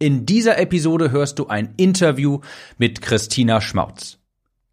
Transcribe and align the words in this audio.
In 0.00 0.26
dieser 0.26 0.58
Episode 0.58 1.10
hörst 1.10 1.40
du 1.40 1.48
ein 1.48 1.74
Interview 1.76 2.38
mit 2.76 3.02
Christina 3.02 3.60
Schmautz. 3.60 4.18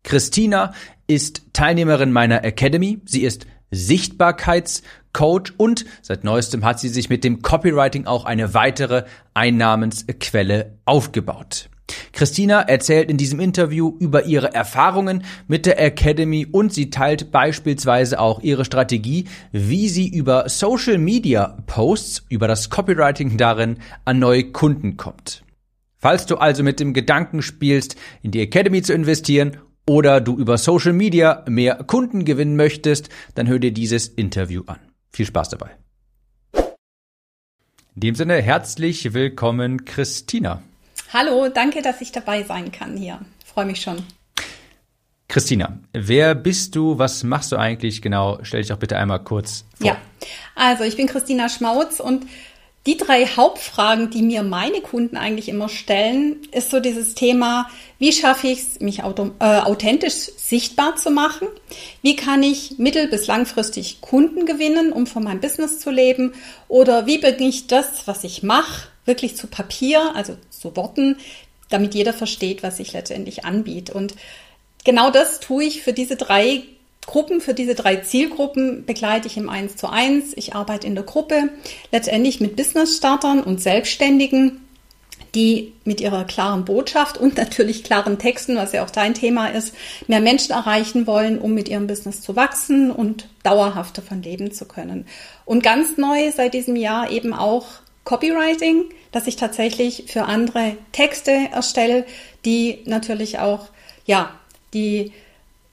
Christina 0.03 0.75
ist 1.07 1.51
Teilnehmerin 1.51 2.11
meiner 2.11 2.43
Academy. 2.43 3.01
Sie 3.05 3.23
ist 3.23 3.47
Sichtbarkeitscoach 3.71 5.53
und 5.57 5.85
seit 6.03 6.23
neuestem 6.23 6.63
hat 6.63 6.79
sie 6.79 6.89
sich 6.89 7.09
mit 7.09 7.23
dem 7.23 7.41
Copywriting 7.41 8.05
auch 8.05 8.25
eine 8.25 8.53
weitere 8.53 9.05
Einnahmensquelle 9.33 10.77
aufgebaut. 10.85 11.71
Christina 12.11 12.61
erzählt 12.61 13.09
in 13.09 13.17
diesem 13.17 13.39
Interview 13.39 13.95
über 13.99 14.25
ihre 14.25 14.53
Erfahrungen 14.53 15.23
mit 15.47 15.65
der 15.65 15.79
Academy 15.81 16.47
und 16.49 16.73
sie 16.73 16.89
teilt 16.89 17.31
beispielsweise 17.31 18.19
auch 18.19 18.41
ihre 18.41 18.65
Strategie, 18.65 19.25
wie 19.51 19.89
sie 19.89 20.07
über 20.07 20.49
Social 20.49 20.97
Media 20.97 21.57
Posts, 21.67 22.25
über 22.29 22.47
das 22.47 22.69
Copywriting 22.69 23.37
darin 23.37 23.77
an 24.05 24.19
neue 24.19 24.51
Kunden 24.51 24.97
kommt. 24.97 25.43
Falls 25.97 26.25
du 26.25 26.37
also 26.37 26.63
mit 26.63 26.79
dem 26.79 26.93
Gedanken 26.93 27.41
spielst, 27.41 27.95
in 28.21 28.31
die 28.31 28.41
Academy 28.41 28.81
zu 28.81 28.93
investieren 28.93 29.57
oder 29.87 30.21
du 30.21 30.37
über 30.37 30.57
Social 30.57 30.93
Media 30.93 31.43
mehr 31.47 31.75
Kunden 31.83 32.25
gewinnen 32.25 32.55
möchtest, 32.55 33.09
dann 33.33 33.47
hör 33.47 33.59
dir 33.59 33.71
dieses 33.71 34.07
Interview 34.07 34.63
an. 34.67 34.79
Viel 35.11 35.25
Spaß 35.25 35.49
dabei. 35.49 35.71
In 37.95 38.01
dem 38.01 38.15
Sinne 38.15 38.41
herzlich 38.41 39.13
willkommen, 39.13 39.85
Christina. 39.85 40.61
Hallo, 41.17 41.47
danke, 41.47 41.81
dass 41.81 42.01
ich 42.01 42.11
dabei 42.11 42.43
sein 42.43 42.73
kann 42.73 42.97
hier. 42.97 43.21
Freue 43.45 43.63
mich 43.63 43.79
schon. 43.81 44.03
Christina, 45.29 45.79
wer 45.93 46.35
bist 46.35 46.75
du? 46.75 46.99
Was 46.99 47.23
machst 47.23 47.53
du 47.53 47.55
eigentlich 47.55 48.01
genau? 48.01 48.39
Stell 48.41 48.59
dich 48.59 48.67
doch 48.67 48.79
bitte 48.79 48.97
einmal 48.97 49.23
kurz 49.23 49.63
vor. 49.77 49.87
Ja, 49.87 49.97
also 50.55 50.83
ich 50.83 50.97
bin 50.97 51.07
Christina 51.07 51.47
Schmautz 51.47 52.01
und 52.01 52.27
die 52.85 52.97
drei 52.97 53.25
Hauptfragen, 53.27 54.09
die 54.09 54.23
mir 54.23 54.43
meine 54.43 54.81
Kunden 54.81 55.15
eigentlich 55.15 55.47
immer 55.47 55.69
stellen, 55.69 56.41
ist 56.51 56.69
so 56.69 56.81
dieses 56.81 57.15
Thema, 57.15 57.69
wie 57.97 58.11
schaffe 58.11 58.47
ich 58.47 58.59
es, 58.59 58.79
mich 58.81 59.03
auto, 59.03 59.31
äh, 59.39 59.61
authentisch 59.61 60.31
sichtbar 60.35 60.97
zu 60.97 61.11
machen? 61.11 61.47
Wie 62.01 62.17
kann 62.17 62.43
ich 62.43 62.77
mittel- 62.77 63.07
bis 63.07 63.27
langfristig 63.27 64.01
Kunden 64.01 64.45
gewinnen, 64.45 64.91
um 64.91 65.07
von 65.07 65.23
meinem 65.23 65.39
Business 65.39 65.79
zu 65.79 65.91
leben? 65.91 66.33
Oder 66.67 67.05
wie 67.05 67.19
bringe 67.19 67.47
ich 67.47 67.67
das, 67.67 68.05
was 68.05 68.25
ich 68.25 68.43
mache, 68.43 68.89
wirklich 69.05 69.37
zu 69.37 69.47
Papier, 69.47 70.15
also 70.15 70.37
zu 70.49 70.75
Worten, 70.75 71.17
damit 71.69 71.95
jeder 71.95 72.13
versteht, 72.13 72.63
was 72.63 72.79
ich 72.79 72.93
letztendlich 72.93 73.45
anbiete? 73.45 73.93
Und 73.93 74.15
genau 74.83 75.09
das 75.11 75.39
tue 75.39 75.63
ich 75.63 75.81
für 75.81 75.93
diese 75.93 76.15
drei 76.15 76.63
Gruppen, 77.05 77.39
für 77.39 77.53
diese 77.53 77.75
drei 77.75 77.97
Zielgruppen 77.97 78.85
begleite 78.85 79.27
ich 79.27 79.37
im 79.37 79.49
1 79.49 79.75
zu 79.75 79.87
1. 79.89 80.33
Ich 80.35 80.55
arbeite 80.55 80.87
in 80.87 80.95
der 80.95 81.03
Gruppe 81.03 81.49
letztendlich 81.91 82.39
mit 82.39 82.55
Business-Startern 82.55 83.43
und 83.43 83.61
Selbstständigen, 83.61 84.61
die 85.35 85.73
mit 85.83 86.01
ihrer 86.01 86.23
klaren 86.23 86.65
Botschaft 86.65 87.17
und 87.17 87.37
natürlich 87.37 87.83
klaren 87.83 88.17
Texten, 88.17 88.55
was 88.55 88.71
ja 88.71 88.83
auch 88.83 88.89
dein 88.89 89.13
Thema 89.13 89.47
ist, 89.47 89.75
mehr 90.07 90.21
Menschen 90.21 90.53
erreichen 90.53 91.05
wollen, 91.05 91.37
um 91.39 91.53
mit 91.53 91.67
ihrem 91.67 91.87
Business 91.87 92.21
zu 92.21 92.35
wachsen 92.35 92.89
und 92.89 93.27
dauerhaft 93.43 93.97
davon 93.97 94.23
leben 94.23 94.51
zu 94.51 94.65
können. 94.65 95.05
Und 95.43 95.61
ganz 95.61 95.97
neu 95.97 96.31
seit 96.31 96.53
diesem 96.53 96.75
Jahr 96.75 97.11
eben 97.11 97.33
auch 97.33 97.65
Copywriting, 98.05 98.85
dass 99.11 99.27
ich 99.27 99.35
tatsächlich 99.35 100.05
für 100.07 100.23
andere 100.23 100.77
Texte 100.93 101.31
erstelle, 101.51 102.05
die 102.45 102.79
natürlich 102.85 103.39
auch, 103.39 103.67
ja, 104.05 104.31
die 104.73 105.11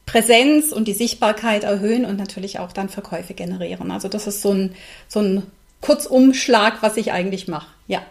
Präsenz 0.07 0.73
und 0.73 0.89
die 0.89 0.95
Sichtbarkeit 0.95 1.65
erhöhen 1.65 2.05
und 2.05 2.17
natürlich 2.17 2.59
auch 2.59 2.73
dann 2.73 2.89
Verkäufe 2.89 3.35
generieren. 3.35 3.91
Also 3.91 4.09
das 4.09 4.27
ist 4.27 4.43
so 4.43 4.53
ein, 4.53 4.75
so 5.09 5.21
ein 5.21 5.43
Kurzumschlag, 5.81 6.83
was 6.83 6.97
ich 6.97 7.13
eigentlich 7.13 7.49
mache. 7.49 7.69
Ja. 7.87 8.03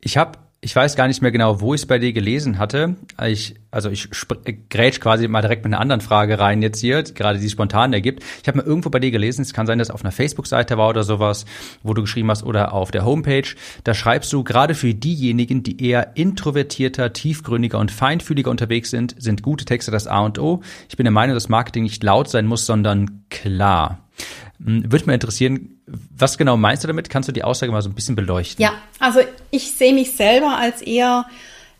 Ich 0.00 0.16
habe 0.16 0.38
ich 0.60 0.74
weiß 0.74 0.96
gar 0.96 1.06
nicht 1.06 1.22
mehr 1.22 1.30
genau, 1.30 1.60
wo 1.60 1.72
ich 1.74 1.82
es 1.82 1.86
bei 1.86 2.00
dir 2.00 2.12
gelesen 2.12 2.58
hatte. 2.58 2.96
Ich, 3.24 3.54
also 3.70 3.90
ich 3.90 4.08
grätsch 4.68 4.98
quasi 4.98 5.28
mal 5.28 5.40
direkt 5.40 5.62
mit 5.62 5.72
einer 5.72 5.80
anderen 5.80 6.00
Frage 6.00 6.40
rein 6.40 6.62
jetzt 6.62 6.80
hier, 6.80 7.04
gerade 7.04 7.38
die 7.38 7.48
spontan 7.48 7.92
ergibt. 7.92 8.24
Ich 8.42 8.48
habe 8.48 8.58
mal 8.58 8.66
irgendwo 8.66 8.90
bei 8.90 8.98
dir 8.98 9.12
gelesen, 9.12 9.42
es 9.42 9.52
kann 9.52 9.68
sein, 9.68 9.78
dass 9.78 9.90
auf 9.90 10.02
einer 10.04 10.10
Facebook-Seite 10.10 10.76
war 10.76 10.88
oder 10.88 11.04
sowas, 11.04 11.44
wo 11.84 11.94
du 11.94 12.02
geschrieben 12.02 12.28
hast, 12.30 12.42
oder 12.42 12.72
auf 12.72 12.90
der 12.90 13.04
Homepage. 13.04 13.46
Da 13.84 13.94
schreibst 13.94 14.32
du, 14.32 14.42
gerade 14.42 14.74
für 14.74 14.94
diejenigen, 14.94 15.62
die 15.62 15.80
eher 15.80 16.16
introvertierter, 16.16 17.12
tiefgründiger 17.12 17.78
und 17.78 17.92
feinfühliger 17.92 18.50
unterwegs 18.50 18.90
sind, 18.90 19.14
sind 19.16 19.42
gute 19.42 19.64
Texte 19.64 19.92
das 19.92 20.08
A 20.08 20.20
und 20.20 20.40
O. 20.40 20.62
Ich 20.88 20.96
bin 20.96 21.04
der 21.04 21.12
Meinung, 21.12 21.34
dass 21.34 21.48
Marketing 21.48 21.84
nicht 21.84 22.02
laut 22.02 22.28
sein 22.28 22.46
muss, 22.46 22.66
sondern 22.66 23.22
klar. 23.30 24.08
Hm, 24.64 24.90
würde 24.90 25.06
mich 25.06 25.14
interessieren, 25.14 25.80
was 25.86 26.38
genau 26.38 26.56
meinst 26.56 26.84
du 26.84 26.88
damit? 26.88 27.10
Kannst 27.10 27.28
du 27.28 27.32
die 27.32 27.44
Aussage 27.44 27.72
mal 27.72 27.82
so 27.82 27.88
ein 27.88 27.94
bisschen 27.94 28.16
beleuchten? 28.16 28.62
Ja, 28.62 28.72
also 28.98 29.20
ich 29.50 29.72
sehe 29.72 29.92
mich 29.92 30.12
selber 30.12 30.56
als 30.56 30.82
eher 30.82 31.26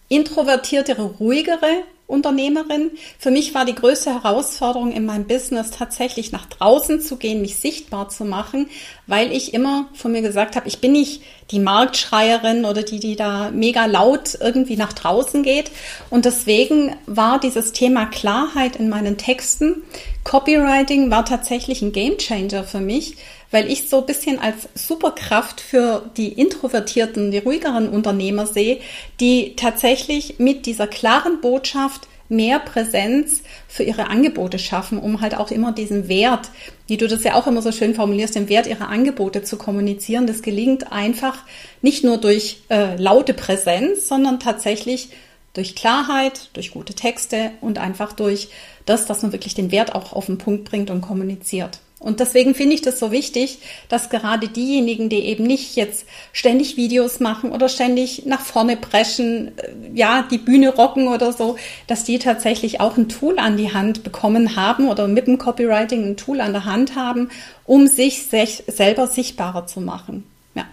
introvertiertere, 0.08 1.02
ruhigere 1.02 1.84
Unternehmerin. 2.06 2.92
Für 3.18 3.30
mich 3.30 3.54
war 3.54 3.66
die 3.66 3.74
größte 3.74 4.14
Herausforderung 4.14 4.92
in 4.92 5.04
meinem 5.04 5.26
Business 5.26 5.70
tatsächlich 5.70 6.32
nach 6.32 6.46
draußen 6.46 7.02
zu 7.02 7.16
gehen, 7.16 7.42
mich 7.42 7.56
sichtbar 7.56 8.08
zu 8.08 8.24
machen, 8.24 8.68
weil 9.08 9.32
ich 9.32 9.52
immer 9.54 9.88
von 9.94 10.12
mir 10.12 10.22
gesagt 10.22 10.54
habe, 10.54 10.68
ich 10.68 10.80
bin 10.80 10.92
nicht 10.92 11.22
die 11.50 11.58
Marktschreierin 11.58 12.64
oder 12.64 12.82
die, 12.82 13.00
die 13.00 13.16
da 13.16 13.50
mega 13.50 13.86
laut 13.86 14.38
irgendwie 14.40 14.76
nach 14.76 14.92
draußen 14.92 15.42
geht. 15.42 15.70
Und 16.10 16.26
deswegen 16.26 16.94
war 17.06 17.40
dieses 17.40 17.72
Thema 17.72 18.06
Klarheit 18.06 18.76
in 18.76 18.88
meinen 18.88 19.16
Texten, 19.16 19.82
Copywriting 20.24 21.10
war 21.10 21.24
tatsächlich 21.24 21.80
ein 21.80 21.92
Gamechanger 21.92 22.62
für 22.64 22.80
mich, 22.80 23.16
weil 23.50 23.70
ich 23.70 23.88
so 23.88 24.00
ein 24.00 24.06
bisschen 24.06 24.38
als 24.38 24.68
Superkraft 24.74 25.62
für 25.62 26.10
die 26.18 26.28
introvertierten, 26.28 27.30
die 27.30 27.38
ruhigeren 27.38 27.88
Unternehmer 27.88 28.46
sehe, 28.46 28.78
die 29.20 29.56
tatsächlich 29.56 30.38
mit 30.38 30.66
dieser 30.66 30.86
klaren 30.86 31.40
Botschaft 31.40 32.08
mehr 32.28 32.58
Präsenz 32.58 33.42
für 33.66 33.82
ihre 33.82 34.08
Angebote 34.08 34.58
schaffen, 34.58 34.98
um 34.98 35.20
halt 35.20 35.36
auch 35.36 35.50
immer 35.50 35.72
diesen 35.72 36.08
Wert, 36.08 36.50
wie 36.86 36.96
du 36.96 37.08
das 37.08 37.24
ja 37.24 37.34
auch 37.34 37.46
immer 37.46 37.62
so 37.62 37.72
schön 37.72 37.94
formulierst, 37.94 38.34
den 38.34 38.48
Wert 38.48 38.66
ihrer 38.66 38.88
Angebote 38.88 39.42
zu 39.42 39.56
kommunizieren. 39.56 40.26
Das 40.26 40.42
gelingt 40.42 40.92
einfach 40.92 41.38
nicht 41.82 42.04
nur 42.04 42.18
durch 42.18 42.62
äh, 42.68 42.96
laute 42.96 43.34
Präsenz, 43.34 44.08
sondern 44.08 44.40
tatsächlich 44.40 45.10
durch 45.54 45.74
Klarheit, 45.74 46.50
durch 46.52 46.70
gute 46.70 46.94
Texte 46.94 47.50
und 47.60 47.78
einfach 47.78 48.12
durch 48.12 48.48
das, 48.86 49.06
dass 49.06 49.22
man 49.22 49.32
wirklich 49.32 49.54
den 49.54 49.72
Wert 49.72 49.94
auch 49.94 50.12
auf 50.12 50.26
den 50.26 50.38
Punkt 50.38 50.64
bringt 50.64 50.90
und 50.90 51.00
kommuniziert. 51.00 51.80
Und 52.00 52.20
deswegen 52.20 52.54
finde 52.54 52.74
ich 52.74 52.82
das 52.82 53.00
so 53.00 53.10
wichtig, 53.10 53.58
dass 53.88 54.08
gerade 54.08 54.48
diejenigen, 54.48 55.08
die 55.08 55.24
eben 55.24 55.44
nicht 55.44 55.74
jetzt 55.74 56.06
ständig 56.32 56.76
Videos 56.76 57.18
machen 57.18 57.50
oder 57.50 57.68
ständig 57.68 58.24
nach 58.24 58.40
vorne 58.40 58.76
preschen, 58.76 59.58
äh, 59.58 59.72
ja, 59.94 60.24
die 60.30 60.38
Bühne 60.38 60.72
rocken 60.72 61.08
oder 61.08 61.32
so, 61.32 61.56
dass 61.88 62.04
die 62.04 62.20
tatsächlich 62.20 62.80
auch 62.80 62.96
ein 62.96 63.08
Tool 63.08 63.38
an 63.40 63.56
die 63.56 63.74
Hand 63.74 64.04
bekommen 64.04 64.54
haben 64.54 64.88
oder 64.88 65.08
mit 65.08 65.26
dem 65.26 65.38
Copywriting 65.38 66.04
ein 66.04 66.16
Tool 66.16 66.40
an 66.40 66.52
der 66.52 66.64
Hand 66.64 66.94
haben, 66.94 67.30
um 67.64 67.88
sich 67.88 68.28
selber 68.28 69.08
sichtbarer 69.08 69.66
zu 69.66 69.80
machen. 69.80 70.22
Ja. 70.54 70.66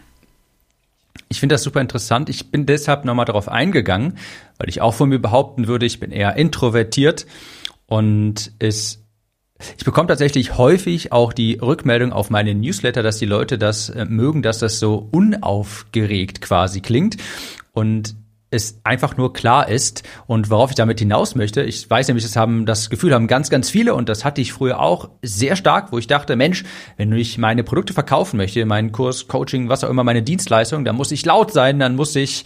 Ich 1.30 1.40
finde 1.40 1.56
das 1.56 1.64
super 1.64 1.82
interessant. 1.82 2.30
Ich 2.30 2.52
bin 2.52 2.68
deshalb 2.68 3.04
nochmal 3.04 3.26
darauf 3.26 3.50
eingegangen, 3.50 4.20
weil 4.60 4.70
ich 4.70 4.80
auch 4.80 4.94
von 4.94 5.10
mir 5.10 5.20
behaupten 5.20 5.68
würde, 5.68 5.88
ich 5.88 6.00
bin 6.00 6.12
eher 6.12 6.36
introvertiert 6.36 7.26
und 7.88 8.52
es 8.60 9.05
ich 9.78 9.86
bekomme 9.86 10.08
tatsächlich 10.08 10.58
häufig 10.58 11.12
auch 11.12 11.32
die 11.32 11.60
Rückmeldung 11.62 12.12
auf 12.12 12.30
meine 12.30 12.54
Newsletter, 12.54 13.04
dass 13.04 13.18
die 13.18 13.26
Leute 13.26 13.58
das 13.58 13.90
äh, 13.90 14.06
mögen, 14.06 14.42
dass 14.42 14.60
das 14.60 14.80
so 14.80 15.08
unaufgeregt 15.12 16.42
quasi 16.42 16.82
klingt. 16.82 17.18
Und 17.72 18.16
es 18.52 18.80
einfach 18.84 19.18
nur 19.18 19.34
klar 19.34 19.68
ist 19.70 20.04
und 20.28 20.50
worauf 20.50 20.70
ich 20.70 20.76
damit 20.76 21.00
hinaus 21.00 21.36
möchte. 21.36 21.64
Ich 21.64 21.90
weiß 21.90 22.08
nämlich, 22.08 22.24
das 22.24 22.36
haben 22.36 22.66
das 22.66 22.90
Gefühl 22.90 23.14
haben 23.14 23.28
ganz, 23.28 23.50
ganz 23.50 23.70
viele 23.70 23.96
und 23.96 24.08
das 24.08 24.24
hatte 24.24 24.40
ich 24.40 24.54
früher 24.54 24.80
auch 24.80 25.10
sehr 25.22 25.56
stark, 25.56 25.92
wo 25.92 25.98
ich 25.98 26.08
dachte, 26.08 26.36
Mensch, 26.36 26.64
wenn 26.96 27.12
ich 27.14 27.38
meine 27.38 27.64
Produkte 27.64 27.94
verkaufen 27.94 28.38
möchte, 28.38 28.66
meinen 28.66 28.92
Kurs, 28.92 29.28
Coaching, 29.28 29.68
was 29.68 29.84
auch 29.84 29.90
immer, 29.90 30.04
meine 30.04 30.24
Dienstleistung, 30.24 30.86
dann 30.86 30.96
muss 30.96 31.12
ich 31.12 31.26
laut 31.26 31.52
sein, 31.52 31.80
dann 31.80 31.96
muss 31.96 32.16
ich 32.16 32.46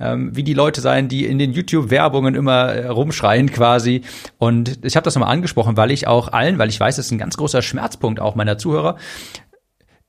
ähm, 0.00 0.34
wie 0.34 0.42
die 0.42 0.54
Leute 0.54 0.80
sein, 0.80 1.08
die 1.08 1.26
in 1.26 1.38
den 1.38 1.52
YouTube-Werbungen 1.52 2.34
immer 2.34 2.66
äh, 2.68 2.86
rumschreien 2.88 3.50
quasi. 3.50 4.02
Und 4.38 4.84
ich 4.84 4.96
habe 4.96 5.04
das 5.04 5.14
nochmal 5.14 5.32
angesprochen, 5.32 5.76
weil 5.76 5.90
ich 5.90 6.06
auch 6.06 6.32
allen, 6.32 6.58
weil 6.58 6.68
ich 6.68 6.80
weiß, 6.80 6.96
das 6.96 7.06
ist 7.06 7.12
ein 7.12 7.18
ganz 7.18 7.36
großer 7.36 7.62
Schmerzpunkt 7.62 8.20
auch 8.20 8.34
meiner 8.34 8.58
Zuhörer, 8.58 8.96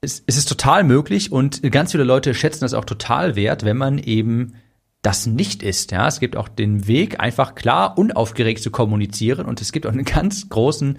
es, 0.01 0.24
es 0.28 0.38
ist 0.38 0.48
total 0.48 0.84
möglich 0.84 1.31
und 1.31 1.62
ganz 1.72 1.92
viele 1.92 2.04
Leute 2.04 2.34
schätzen 2.34 2.62
das 2.62 2.74
auch 2.74 2.86
total 2.86 3.36
wert, 3.36 3.66
wenn 3.66 3.78
man 3.78 3.98
eben 3.98 4.54
das 5.02 5.26
nicht 5.26 5.64
ist. 5.64 5.92
Ja, 5.92 6.08
es 6.08 6.20
gibt 6.20 6.36
auch 6.36 6.48
den 6.48 6.88
Weg, 6.88 7.20
einfach 7.20 7.56
klar 7.56 7.98
unaufgeregt 7.98 8.62
zu 8.62 8.72
kommunizieren 8.72 9.46
und 9.46 9.62
es 9.62 9.72
gibt 9.72 9.86
auch 9.86 9.92
einen 9.92 10.06
ganz 10.06 10.50
großen 10.50 10.98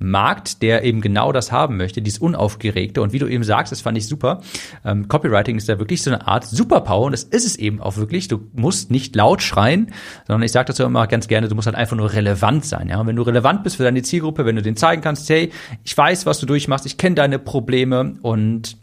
Markt, 0.00 0.62
der 0.62 0.82
eben 0.82 1.02
genau 1.02 1.30
das 1.30 1.52
haben 1.52 1.76
möchte, 1.76 2.00
dieses 2.00 2.18
Unaufgeregte. 2.20 3.02
Und 3.02 3.12
wie 3.12 3.18
du 3.18 3.26
eben 3.26 3.44
sagst, 3.44 3.70
das 3.70 3.82
fand 3.82 3.98
ich 3.98 4.06
super. 4.06 4.40
Ähm, 4.84 5.08
Copywriting 5.08 5.58
ist 5.58 5.68
da 5.68 5.78
wirklich 5.78 6.02
so 6.02 6.10
eine 6.10 6.26
Art 6.26 6.46
Superpower 6.46 7.06
und 7.06 7.12
das 7.12 7.24
ist 7.24 7.44
es 7.44 7.56
eben 7.56 7.80
auch 7.80 7.96
wirklich. 7.96 8.26
Du 8.28 8.40
musst 8.54 8.90
nicht 8.90 9.14
laut 9.14 9.42
schreien, 9.42 9.92
sondern 10.26 10.42
ich 10.42 10.52
sage 10.52 10.68
dazu 10.68 10.84
immer 10.84 11.06
ganz 11.06 11.28
gerne, 11.28 11.48
du 11.48 11.54
musst 11.54 11.66
halt 11.66 11.76
einfach 11.76 11.96
nur 11.96 12.14
relevant 12.14 12.64
sein. 12.64 12.88
Ja, 12.88 12.98
und 12.98 13.08
wenn 13.08 13.16
du 13.16 13.22
relevant 13.22 13.62
bist 13.62 13.76
für 13.76 13.82
deine 13.82 14.02
Zielgruppe, 14.02 14.46
wenn 14.46 14.56
du 14.56 14.62
denen 14.62 14.78
zeigen 14.78 15.02
kannst, 15.02 15.28
hey, 15.28 15.50
ich 15.84 15.96
weiß, 15.96 16.24
was 16.24 16.38
du 16.40 16.46
durchmachst, 16.46 16.86
ich 16.86 16.96
kenne 16.96 17.16
deine 17.16 17.38
Probleme 17.38 18.14
und 18.22 18.78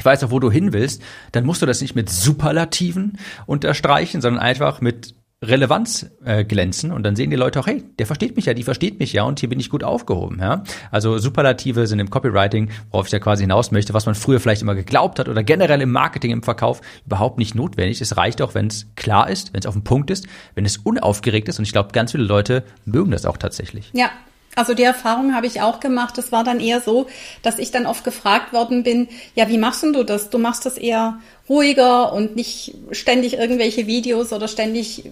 ich 0.00 0.04
weiß 0.06 0.24
auch, 0.24 0.30
wo 0.30 0.40
du 0.40 0.50
hin 0.50 0.72
willst, 0.72 1.02
dann 1.32 1.44
musst 1.44 1.60
du 1.60 1.66
das 1.66 1.82
nicht 1.82 1.94
mit 1.94 2.08
Superlativen 2.08 3.18
unterstreichen, 3.44 4.22
sondern 4.22 4.42
einfach 4.42 4.80
mit 4.80 5.14
Relevanz 5.42 6.10
äh, 6.24 6.42
glänzen 6.42 6.90
und 6.90 7.02
dann 7.02 7.16
sehen 7.16 7.28
die 7.28 7.36
Leute 7.36 7.60
auch, 7.60 7.66
hey, 7.66 7.84
der 7.98 8.06
versteht 8.06 8.34
mich 8.36 8.46
ja, 8.46 8.54
die 8.54 8.62
versteht 8.62 8.98
mich 8.98 9.12
ja 9.12 9.24
und 9.24 9.40
hier 9.40 9.50
bin 9.50 9.60
ich 9.60 9.68
gut 9.68 9.84
aufgehoben. 9.84 10.38
Ja? 10.40 10.64
Also 10.90 11.18
Superlative 11.18 11.86
sind 11.86 11.98
im 11.98 12.08
Copywriting, 12.08 12.70
worauf 12.90 13.06
ich 13.06 13.12
ja 13.12 13.18
quasi 13.18 13.42
hinaus 13.42 13.72
möchte, 13.72 13.92
was 13.92 14.06
man 14.06 14.14
früher 14.14 14.40
vielleicht 14.40 14.62
immer 14.62 14.74
geglaubt 14.74 15.18
hat 15.18 15.28
oder 15.28 15.42
generell 15.42 15.82
im 15.82 15.92
Marketing, 15.92 16.30
im 16.30 16.42
Verkauf 16.42 16.80
überhaupt 17.04 17.38
nicht 17.38 17.54
notwendig. 17.54 18.00
Es 18.00 18.16
reicht 18.16 18.40
auch, 18.40 18.54
wenn 18.54 18.68
es 18.68 18.86
klar 18.96 19.28
ist, 19.28 19.52
wenn 19.52 19.60
es 19.60 19.66
auf 19.66 19.74
dem 19.74 19.84
Punkt 19.84 20.10
ist, 20.10 20.26
wenn 20.54 20.64
es 20.64 20.78
unaufgeregt 20.78 21.48
ist 21.50 21.58
und 21.58 21.66
ich 21.66 21.72
glaube, 21.72 21.92
ganz 21.92 22.12
viele 22.12 22.24
Leute 22.24 22.64
mögen 22.86 23.10
das 23.10 23.26
auch 23.26 23.36
tatsächlich. 23.36 23.90
Ja, 23.92 24.10
also 24.56 24.74
die 24.74 24.82
Erfahrung 24.82 25.34
habe 25.34 25.46
ich 25.46 25.60
auch 25.60 25.78
gemacht. 25.78 26.18
Es 26.18 26.32
war 26.32 26.42
dann 26.42 26.60
eher 26.60 26.80
so, 26.80 27.06
dass 27.42 27.58
ich 27.58 27.70
dann 27.70 27.86
oft 27.86 28.02
gefragt 28.02 28.52
worden 28.52 28.82
bin, 28.82 29.08
ja, 29.34 29.48
wie 29.48 29.58
machst 29.58 29.82
denn 29.82 29.92
du 29.92 30.02
das? 30.02 30.30
Du 30.30 30.38
machst 30.38 30.66
das 30.66 30.76
eher 30.76 31.20
ruhiger 31.48 32.12
und 32.12 32.36
nicht 32.36 32.74
ständig 32.90 33.34
irgendwelche 33.34 33.86
Videos 33.86 34.32
oder 34.32 34.48
ständig 34.48 35.04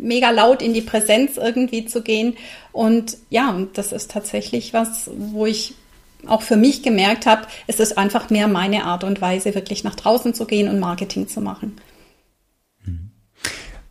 mega 0.00 0.30
laut 0.30 0.60
in 0.60 0.74
die 0.74 0.80
Präsenz 0.80 1.36
irgendwie 1.36 1.86
zu 1.86 2.02
gehen. 2.02 2.36
Und 2.72 3.16
ja, 3.28 3.50
und 3.50 3.78
das 3.78 3.92
ist 3.92 4.10
tatsächlich 4.10 4.72
was, 4.72 5.10
wo 5.16 5.46
ich 5.46 5.74
auch 6.26 6.42
für 6.42 6.56
mich 6.56 6.82
gemerkt 6.82 7.26
habe, 7.26 7.46
es 7.66 7.80
ist 7.80 7.96
einfach 7.96 8.28
mehr 8.28 8.48
meine 8.48 8.84
Art 8.84 9.04
und 9.04 9.20
Weise, 9.20 9.54
wirklich 9.54 9.84
nach 9.84 9.94
draußen 9.94 10.34
zu 10.34 10.46
gehen 10.46 10.68
und 10.68 10.78
Marketing 10.78 11.28
zu 11.28 11.40
machen. 11.40 11.76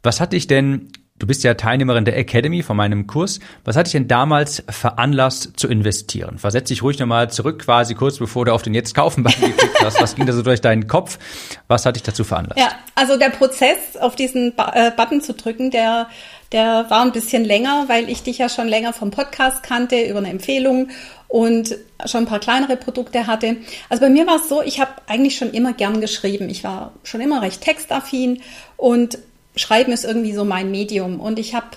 Was 0.03 0.21
hat 0.21 0.33
dich 0.33 0.47
denn 0.47 0.91
Du 1.19 1.27
bist 1.27 1.43
ja 1.43 1.53
Teilnehmerin 1.53 2.05
der 2.05 2.17
Academy 2.17 2.63
von 2.63 2.77
meinem 2.77 3.05
Kurs. 3.05 3.41
Was 3.65 3.75
hat 3.75 3.87
dich 3.87 3.91
denn 3.91 4.07
damals 4.07 4.63
veranlasst 4.69 5.59
zu 5.59 5.67
investieren? 5.67 6.37
Versetz 6.37 6.69
dich 6.69 6.81
ruhig 6.81 6.97
nochmal 6.97 7.29
zurück, 7.29 7.59
quasi 7.59 7.93
kurz 7.93 8.17
bevor 8.17 8.45
du 8.45 8.53
auf 8.53 8.61
den 8.61 8.73
Jetzt 8.73 8.95
kaufen 8.95 9.23
Button 9.23 9.41
geklickt 9.47 9.83
hast. 9.83 10.01
Was 10.01 10.15
ging 10.15 10.25
da 10.25 10.31
so 10.31 10.41
durch 10.41 10.61
deinen 10.61 10.87
Kopf? 10.87 11.19
Was 11.67 11.85
hat 11.85 11.97
dich 11.97 12.03
dazu 12.03 12.23
veranlasst? 12.23 12.57
Ja, 12.57 12.71
also 12.95 13.17
der 13.17 13.31
Prozess, 13.31 13.97
auf 13.99 14.15
diesen 14.15 14.53
äh, 14.57 14.91
Button 14.95 15.19
zu 15.19 15.33
drücken, 15.33 15.71
der, 15.71 16.07
der 16.53 16.85
war 16.89 17.01
ein 17.01 17.11
bisschen 17.11 17.43
länger, 17.43 17.83
weil 17.87 18.09
ich 18.09 18.23
dich 18.23 18.37
ja 18.37 18.47
schon 18.47 18.69
länger 18.69 18.93
vom 18.93 19.11
Podcast 19.11 19.61
kannte, 19.61 20.01
über 20.01 20.19
eine 20.19 20.29
Empfehlung 20.29 20.87
und 21.27 21.75
schon 22.05 22.23
ein 22.23 22.27
paar 22.27 22.39
kleinere 22.39 22.77
Produkte 22.77 23.27
hatte. 23.27 23.57
Also 23.89 24.01
bei 24.01 24.09
mir 24.09 24.25
war 24.25 24.37
es 24.37 24.47
so, 24.47 24.61
ich 24.61 24.79
habe 24.79 24.91
eigentlich 25.07 25.35
schon 25.35 25.51
immer 25.51 25.73
gern 25.73 25.99
geschrieben. 25.99 26.49
Ich 26.49 26.63
war 26.63 26.93
schon 27.03 27.19
immer 27.19 27.41
recht 27.41 27.59
textaffin 27.59 28.41
und 28.77 29.19
Schreiben 29.59 29.91
ist 29.91 30.05
irgendwie 30.05 30.33
so 30.33 30.45
mein 30.45 30.71
Medium. 30.71 31.19
Und 31.19 31.37
ich 31.37 31.53
habe 31.53 31.67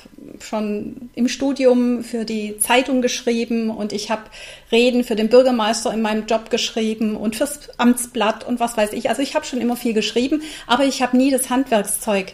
schon 0.40 1.11
im 1.14 1.29
Studium 1.29 2.05
für 2.05 2.25
die 2.25 2.56
Zeitung 2.58 3.02
geschrieben 3.02 3.70
und 3.70 3.93
ich 3.93 4.11
habe 4.11 4.23
Reden 4.70 5.05
für 5.05 5.17
den 5.17 5.29
Bürgermeister 5.29 5.93
in 5.93 6.02
meinem 6.02 6.26
Job 6.26 6.50
geschrieben 6.50 7.17
und 7.17 7.37
fürs 7.37 7.70
Amtsblatt 7.79 8.46
und 8.46 8.61
was 8.61 8.76
weiß 8.76 8.93
ich. 8.93 9.08
Also 9.08 9.23
ich 9.23 9.34
habe 9.34 9.44
schon 9.44 9.61
immer 9.61 9.76
viel 9.76 9.93
geschrieben, 9.94 10.43
aber 10.67 10.84
ich 10.84 11.02
habe 11.02 11.17
nie 11.17 11.31
das 11.31 11.50
Handwerkszeug 11.50 12.32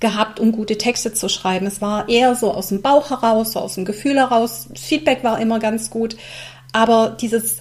gehabt, 0.00 0.40
um 0.40 0.52
gute 0.52 0.78
Texte 0.78 1.12
zu 1.12 1.28
schreiben. 1.28 1.66
Es 1.66 1.80
war 1.80 2.08
eher 2.08 2.34
so 2.34 2.52
aus 2.52 2.68
dem 2.68 2.82
Bauch 2.82 3.10
heraus, 3.10 3.52
so 3.52 3.60
aus 3.60 3.74
dem 3.74 3.84
Gefühl 3.84 4.16
heraus. 4.16 4.68
Das 4.70 4.82
Feedback 4.82 5.24
war 5.24 5.40
immer 5.40 5.58
ganz 5.58 5.90
gut, 5.90 6.16
aber 6.72 7.16
dieses 7.20 7.58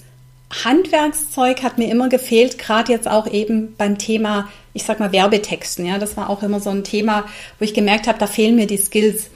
Handwerkszeug 0.64 1.62
hat 1.62 1.78
mir 1.78 1.92
immer 1.92 2.10
gefehlt, 2.10 2.58
gerade 2.58 2.92
jetzt 2.92 3.08
auch 3.08 3.28
eben 3.28 3.76
beim 3.76 3.98
Thema, 3.98 4.48
ich 4.74 4.84
sag 4.84 5.00
mal, 5.00 5.12
Werbetexten. 5.12 5.86
Ja, 5.86 5.98
das 5.98 6.16
war 6.16 6.30
auch 6.30 6.42
immer 6.42 6.60
so 6.60 6.70
ein 6.70 6.84
Thema, 6.84 7.26
wo 7.60 7.66
ich 7.66 7.74
gemerkt 7.74 8.08
habe, 8.08 8.20
da 8.20 8.28
fehlen 8.28 8.56
mir 8.56 8.68
die 8.68 8.78
Skills. 8.78 9.30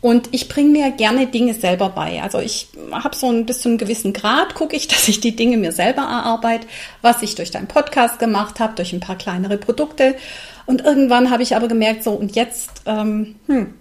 Und 0.00 0.28
ich 0.32 0.48
bringe 0.48 0.70
mir 0.70 0.90
gerne 0.90 1.28
Dinge 1.28 1.54
selber 1.54 1.88
bei. 1.90 2.22
Also 2.22 2.40
ich 2.40 2.68
habe 2.90 3.14
so 3.14 3.30
ein 3.30 3.46
bis 3.46 3.60
zu 3.60 3.68
einem 3.68 3.78
gewissen 3.78 4.12
Grad, 4.12 4.54
gucke 4.54 4.76
ich, 4.76 4.88
dass 4.88 5.08
ich 5.08 5.20
die 5.20 5.36
Dinge 5.36 5.56
mir 5.56 5.72
selber 5.72 6.02
erarbeite, 6.02 6.66
was 7.02 7.22
ich 7.22 7.34
durch 7.34 7.50
deinen 7.50 7.68
Podcast 7.68 8.18
gemacht 8.18 8.60
habe, 8.60 8.74
durch 8.74 8.92
ein 8.92 9.00
paar 9.00 9.16
kleinere 9.16 9.58
Produkte. 9.58 10.16
Und 10.66 10.84
irgendwann 10.84 11.30
habe 11.30 11.42
ich 11.42 11.56
aber 11.56 11.68
gemerkt, 11.68 12.04
so 12.04 12.12
und 12.12 12.36
jetzt, 12.36 12.82
ähm, 12.86 13.36
hm, 13.46 13.74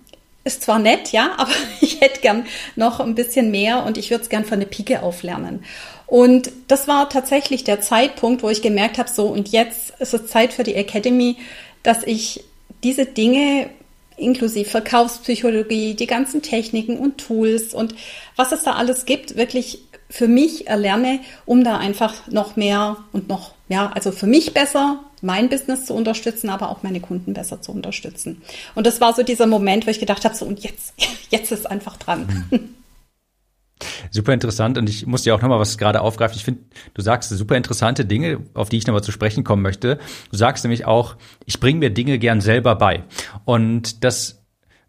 ist 0.43 0.63
zwar 0.63 0.79
nett, 0.79 1.11
ja, 1.11 1.31
aber 1.37 1.51
ich 1.81 2.01
hätte 2.01 2.21
gern 2.21 2.45
noch 2.75 2.99
ein 2.99 3.15
bisschen 3.15 3.51
mehr 3.51 3.83
und 3.83 3.97
ich 3.97 4.11
würde 4.11 4.23
es 4.23 4.29
gern 4.29 4.45
von 4.45 4.59
der 4.59 4.67
Pike 4.67 5.01
auflernen. 5.03 5.63
Und 6.11 6.51
das 6.67 6.89
war 6.89 7.07
tatsächlich 7.07 7.63
der 7.63 7.79
Zeitpunkt, 7.79 8.43
wo 8.43 8.49
ich 8.49 8.61
gemerkt 8.61 8.97
habe, 8.97 9.09
so 9.09 9.27
und 9.27 9.47
jetzt 9.53 9.93
ist 10.01 10.13
es 10.13 10.27
Zeit 10.27 10.51
für 10.51 10.63
die 10.63 10.75
Academy, 10.75 11.37
dass 11.83 12.03
ich 12.03 12.43
diese 12.83 13.05
Dinge 13.05 13.69
inklusive 14.17 14.69
Verkaufspsychologie, 14.69 15.93
die 15.93 16.07
ganzen 16.07 16.41
Techniken 16.41 16.97
und 16.97 17.17
Tools 17.17 17.73
und 17.73 17.95
was 18.35 18.51
es 18.51 18.63
da 18.63 18.73
alles 18.73 19.05
gibt, 19.05 19.37
wirklich 19.37 19.83
für 20.09 20.27
mich 20.27 20.67
erlerne, 20.67 21.21
um 21.45 21.63
da 21.63 21.77
einfach 21.77 22.27
noch 22.27 22.57
mehr 22.57 22.97
und 23.13 23.29
noch, 23.29 23.53
ja, 23.69 23.89
also 23.95 24.11
für 24.11 24.27
mich 24.27 24.53
besser 24.53 24.99
mein 25.21 25.47
Business 25.47 25.85
zu 25.85 25.93
unterstützen, 25.93 26.49
aber 26.49 26.71
auch 26.71 26.83
meine 26.83 26.99
Kunden 26.99 27.33
besser 27.33 27.61
zu 27.61 27.71
unterstützen. 27.71 28.41
Und 28.75 28.85
das 28.85 28.99
war 28.99 29.13
so 29.13 29.23
dieser 29.23 29.47
Moment, 29.47 29.87
wo 29.87 29.91
ich 29.91 30.01
gedacht 30.01 30.25
habe, 30.25 30.35
so 30.35 30.43
und 30.43 30.59
jetzt, 30.59 30.93
jetzt 31.29 31.53
ist 31.53 31.71
einfach 31.71 31.95
dran. 31.95 32.47
Mhm. 32.49 32.80
Super 34.09 34.33
interessant 34.33 34.77
und 34.77 34.89
ich 34.89 35.05
muss 35.05 35.23
dir 35.23 35.35
auch 35.35 35.41
nochmal 35.41 35.59
was 35.59 35.77
gerade 35.77 36.01
aufgreifen. 36.01 36.37
Ich 36.37 36.43
finde, 36.43 36.61
du 36.93 37.01
sagst 37.01 37.29
super 37.29 37.55
interessante 37.55 38.05
Dinge, 38.05 38.39
auf 38.53 38.69
die 38.69 38.77
ich 38.77 38.87
nochmal 38.87 39.03
zu 39.03 39.11
sprechen 39.11 39.43
kommen 39.43 39.61
möchte. 39.61 39.99
Du 40.31 40.37
sagst 40.37 40.63
nämlich 40.63 40.85
auch, 40.85 41.15
ich 41.45 41.59
bringe 41.59 41.79
mir 41.79 41.89
Dinge 41.89 42.19
gern 42.19 42.41
selber 42.41 42.75
bei. 42.75 43.03
Und 43.45 44.03
das 44.03 44.40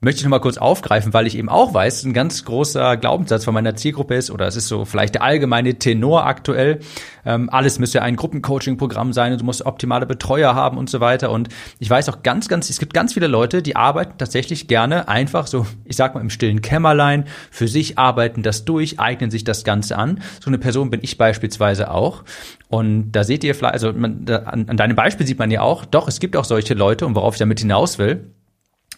möchte 0.03 0.19
ich 0.19 0.25
noch 0.25 0.31
mal 0.31 0.41
kurz 0.41 0.59
aufgreifen, 0.59 1.15
weil 1.15 1.29
ich 1.29 1.39
eben 1.39 1.49
auch 1.49 1.73
weiß, 1.73 2.05
ein 2.05 2.13
ganz 2.13 2.45
großer 2.45 2.97
Glaubenssatz 2.97 3.45
von 3.45 3.55
meiner 3.55 3.77
Zielgruppe 3.77 4.17
ist, 4.17 4.33
oder 4.33 4.49
es 4.49 4.57
ist 4.57 4.67
so 4.67 4.85
vielleicht 4.85 5.15
der 5.15 5.23
allgemeine 5.23 5.79
Tenor 5.79 6.27
aktuell, 6.27 6.81
ähm, 7.25 7.49
alles 7.51 7.79
müsste 7.79 8.03
ein 8.03 8.17
Gruppencoaching-Programm 8.17 9.13
sein 9.13 9.33
und 9.33 9.41
du 9.41 9.45
musst 9.45 9.65
optimale 9.65 10.05
Betreuer 10.05 10.57
haben 10.57 10.77
und 10.77 10.91
so 10.91 10.99
weiter. 10.99 11.31
Und 11.31 11.51
ich 11.79 11.89
weiß 11.89 12.09
auch 12.09 12.25
ganz, 12.25 12.49
ganz, 12.49 12.69
es 12.69 12.81
gibt 12.81 12.95
ganz 12.95 13.15
viele 13.15 13.29
Leute, 13.29 13.63
die 13.63 13.77
arbeiten 13.77 14.15
tatsächlich 14.19 14.67
gerne 14.67 15.07
einfach 15.09 15.47
so, 15.47 15.67
ich 15.85 15.95
sag 15.95 16.15
mal 16.15 16.21
im 16.21 16.31
stillen 16.31 16.63
Kämmerlein, 16.63 17.27
für 17.53 17.69
sich 17.69 17.97
arbeiten 17.97 18.43
das 18.43 18.65
durch, 18.65 18.99
eignen 18.99 19.31
sich 19.31 19.45
das 19.45 19.63
Ganze 19.63 19.97
an. 19.97 20.21
So 20.41 20.51
eine 20.51 20.59
Person 20.59 20.91
bin 20.91 20.99
ich 21.03 21.17
beispielsweise 21.17 21.93
auch. 21.93 22.25
Und 22.69 23.13
da 23.13 23.23
seht 23.23 23.45
ihr 23.45 23.55
vielleicht, 23.55 23.75
also 23.75 23.93
man, 23.93 24.25
da, 24.25 24.39
an, 24.39 24.69
an 24.69 24.77
deinem 24.77 24.97
Beispiel 24.97 25.29
sieht 25.29 25.39
man 25.39 25.53
ja 25.53 25.61
auch, 25.61 25.85
doch, 25.85 26.09
es 26.09 26.19
gibt 26.19 26.37
auch 26.37 26.45
solche 26.45 26.75
Leute 26.75 27.07
und 27.07 27.15
worauf 27.15 27.35
ich 27.35 27.39
damit 27.39 27.61
hinaus 27.61 27.99
will, 27.99 28.33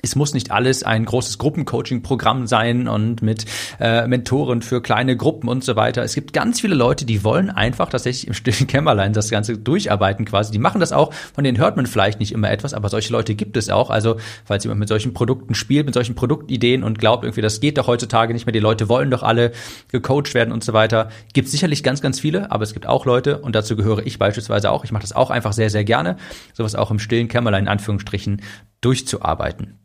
es 0.05 0.17
muss 0.17 0.35
nicht 0.35 0.51
alles 0.51 0.83
ein 0.83 1.05
großes 1.05 1.39
Gruppencoaching-Programm 1.39 2.47
sein 2.47 2.89
und 2.89 3.23
mit 3.23 3.47
äh, 3.81 4.07
Mentoren 4.07 4.63
für 4.63 4.83
kleine 4.83 5.17
Gruppen 5.17 5.49
und 5.49 5.65
so 5.65 5.77
weiter. 5.77 6.03
Es 6.03 6.15
gibt 6.15 6.33
ganz 6.33 6.61
viele 6.61 6.75
Leute, 6.75 7.05
die 7.05 7.25
wollen 7.25 7.51
einfach 7.51 7.89
tatsächlich 7.89 8.29
im 8.29 8.35
stillen 8.35 8.67
Kämmerlein 8.67 9.13
das 9.13 9.31
Ganze 9.31 9.57
durcharbeiten 9.59 10.25
quasi. 10.25 10.53
Die 10.53 10.59
machen 10.59 10.81
das 10.81 10.93
auch, 10.93 11.13
von 11.13 11.43
denen 11.43 11.59
hört 11.59 11.77
man 11.77 11.87
vielleicht 11.87 12.21
nicht 12.21 12.33
immer 12.33 12.51
etwas, 12.51 12.75
aber 12.75 12.89
solche 12.89 13.13
Leute 13.13 13.35
gibt 13.35 13.57
es 13.57 13.71
auch. 13.71 13.91
Also 13.91 14.17
falls 14.45 14.65
jemand 14.65 14.81
mit 14.81 14.89
solchen 14.89 15.15
Produkten 15.15 15.55
spielt, 15.55 15.87
mit 15.87 15.95
solchen 15.95 16.15
Produktideen 16.15 16.85
und 16.85 16.99
glaubt 16.99 17.25
irgendwie, 17.25 17.43
das 17.43 17.61
geht 17.61 17.79
doch 17.79 17.87
heutzutage 17.87 18.35
nicht 18.35 18.47
mehr, 18.47 18.53
die 18.53 18.61
Leute 18.61 18.89
wollen 18.89 19.11
doch 19.11 19.23
alle 19.23 19.53
gecoacht 19.91 20.35
werden 20.35 20.53
und 20.53 20.63
so 20.63 20.73
weiter, 20.73 21.09
gibt 21.33 21.49
sicherlich 21.49 21.83
ganz, 21.83 22.03
ganz 22.03 22.21
viele, 22.21 22.51
aber 22.53 22.65
es 22.65 22.75
gibt 22.75 22.87
auch 22.87 23.07
Leute 23.07 23.39
und 23.39 23.55
dazu 23.55 23.75
gehöre 23.75 24.07
ich 24.07 24.19
beispielsweise 24.19 24.71
auch. 24.71 24.85
Ich 24.85 24.93
mache 24.93 25.03
das 25.03 25.15
auch 25.15 25.31
einfach 25.31 25.55
sehr, 25.55 25.71
sehr 25.71 25.85
gerne, 25.85 26.17
sowas 26.53 26.75
auch 26.75 26.91
im 26.91 26.99
stillen 26.99 27.29
Kämmerlein 27.29 27.65
in 27.65 27.69
Anführungsstrichen 27.69 28.43
durchzuarbeiten. 28.81 29.79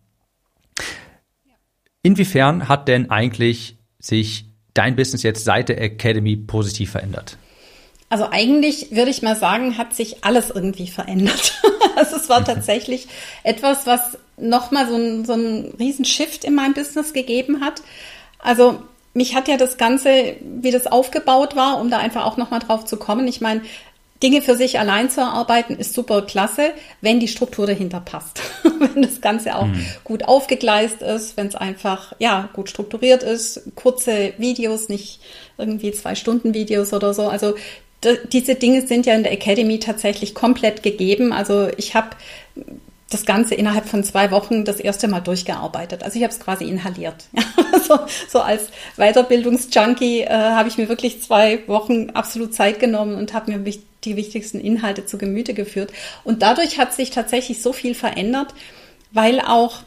Inwiefern 2.02 2.68
hat 2.68 2.88
denn 2.88 3.10
eigentlich 3.10 3.78
sich 4.00 4.46
dein 4.74 4.96
Business 4.96 5.24
jetzt 5.24 5.44
seit 5.44 5.70
der 5.70 5.82
Academy 5.82 6.38
positiv 6.38 6.92
verändert? 6.92 7.38
Also 8.10 8.28
eigentlich 8.32 8.92
würde 8.92 9.12
ich 9.12 9.22
mal 9.22 9.36
sagen, 9.36 9.78
hat 9.78 9.94
sich 9.94 10.24
alles 10.24 10.50
irgendwie 10.50 10.88
verändert. 10.88 11.62
also 11.96 12.16
es 12.16 12.30
war 12.30 12.44
tatsächlich 12.44 13.08
etwas, 13.44 13.86
was 13.86 14.18
nochmal 14.38 14.88
so 14.88 14.96
ein, 14.96 15.26
so 15.26 15.34
ein 15.34 15.74
riesen 15.78 16.06
Shift 16.06 16.44
in 16.44 16.56
meinem 16.56 16.74
Business 16.74 17.14
gegeben 17.14 17.62
hat. 17.62 17.84
Also 18.40 18.82
mich 19.14 19.36
hat 19.36 19.48
ja 19.48 19.58
das 19.58 19.78
Ganze, 19.78 20.38
wie 20.42 20.72
das 20.72 20.88
aufgebaut 20.88 21.56
war, 21.56 21.80
um 21.80 21.92
da 21.92 21.98
einfach 21.98 22.26
auch 22.26 22.38
nochmal 22.38 22.62
drauf 22.62 22.86
zu 22.86 22.98
kommen. 22.98 23.28
Ich 23.28 23.42
meine, 23.42 23.62
Dinge 24.22 24.42
für 24.42 24.58
sich 24.58 24.80
allein 24.80 25.10
zu 25.10 25.22
erarbeiten 25.22 25.78
ist 25.78 25.94
super 25.94 26.24
klasse, 26.24 26.74
wenn 27.02 27.20
die 27.20 27.28
Struktur 27.30 27.68
dahinter 27.68 28.02
passt. 28.02 28.42
wenn 28.80 29.02
das 29.02 29.22
Ganze 29.22 29.56
auch 29.56 29.68
mhm. 29.68 29.86
gut 30.04 30.24
aufgegleist 30.26 31.02
ist, 31.02 31.38
wenn 31.38 31.48
es 31.48 31.56
einfach, 31.56 32.14
ja, 32.20 32.50
gut 32.54 32.70
strukturiert 32.70 33.24
ist, 33.24 33.62
kurze 33.76 34.34
Videos, 34.38 34.90
nicht 34.90 35.22
irgendwie 35.58 35.92
zwei 35.92 36.16
Stunden 36.16 36.54
Videos 36.54 36.94
oder 36.94 37.14
so. 37.14 37.28
Also 37.30 37.56
diese 38.32 38.56
Dinge 38.56 38.88
sind 38.88 39.06
ja 39.06 39.14
in 39.14 39.24
der 39.24 39.34
Academy 39.34 39.80
tatsächlich 39.80 40.34
komplett 40.34 40.84
gegeben. 40.84 41.34
Also 41.34 41.70
ich 41.78 41.96
habe 41.96 42.10
das 43.10 43.26
Ganze 43.26 43.56
innerhalb 43.56 43.88
von 43.88 44.04
zwei 44.04 44.30
Wochen 44.32 44.66
das 44.66 44.80
erste 44.80 45.08
Mal 45.08 45.22
durchgearbeitet. 45.22 46.04
Also 46.04 46.18
ich 46.18 46.24
habe 46.24 46.34
es 46.34 46.40
quasi 46.40 46.66
inhaliert. 46.66 47.26
so, 47.88 48.00
so 48.28 48.40
als 48.40 48.70
Weiterbildungsjunkie 48.98 50.22
äh, 50.22 50.30
habe 50.30 50.70
ich 50.70 50.78
mir 50.78 50.90
wirklich 50.90 51.22
zwei 51.22 51.68
Wochen 51.68 52.12
absolut 52.12 52.54
Zeit 52.54 52.80
genommen 52.80 53.16
und 53.16 53.34
habe 53.34 53.52
mir 53.52 53.74
die 54.04 54.16
wichtigsten 54.16 54.60
Inhalte 54.60 55.06
zu 55.06 55.18
Gemüte 55.18 55.54
geführt. 55.54 55.92
Und 56.24 56.44
dadurch 56.44 56.78
hat 56.78 56.94
sich 56.94 57.10
tatsächlich 57.10 57.62
so 57.62 57.74
viel 57.74 57.96
verändert, 57.96 58.54
weil 59.12 59.42
auch 59.42 59.80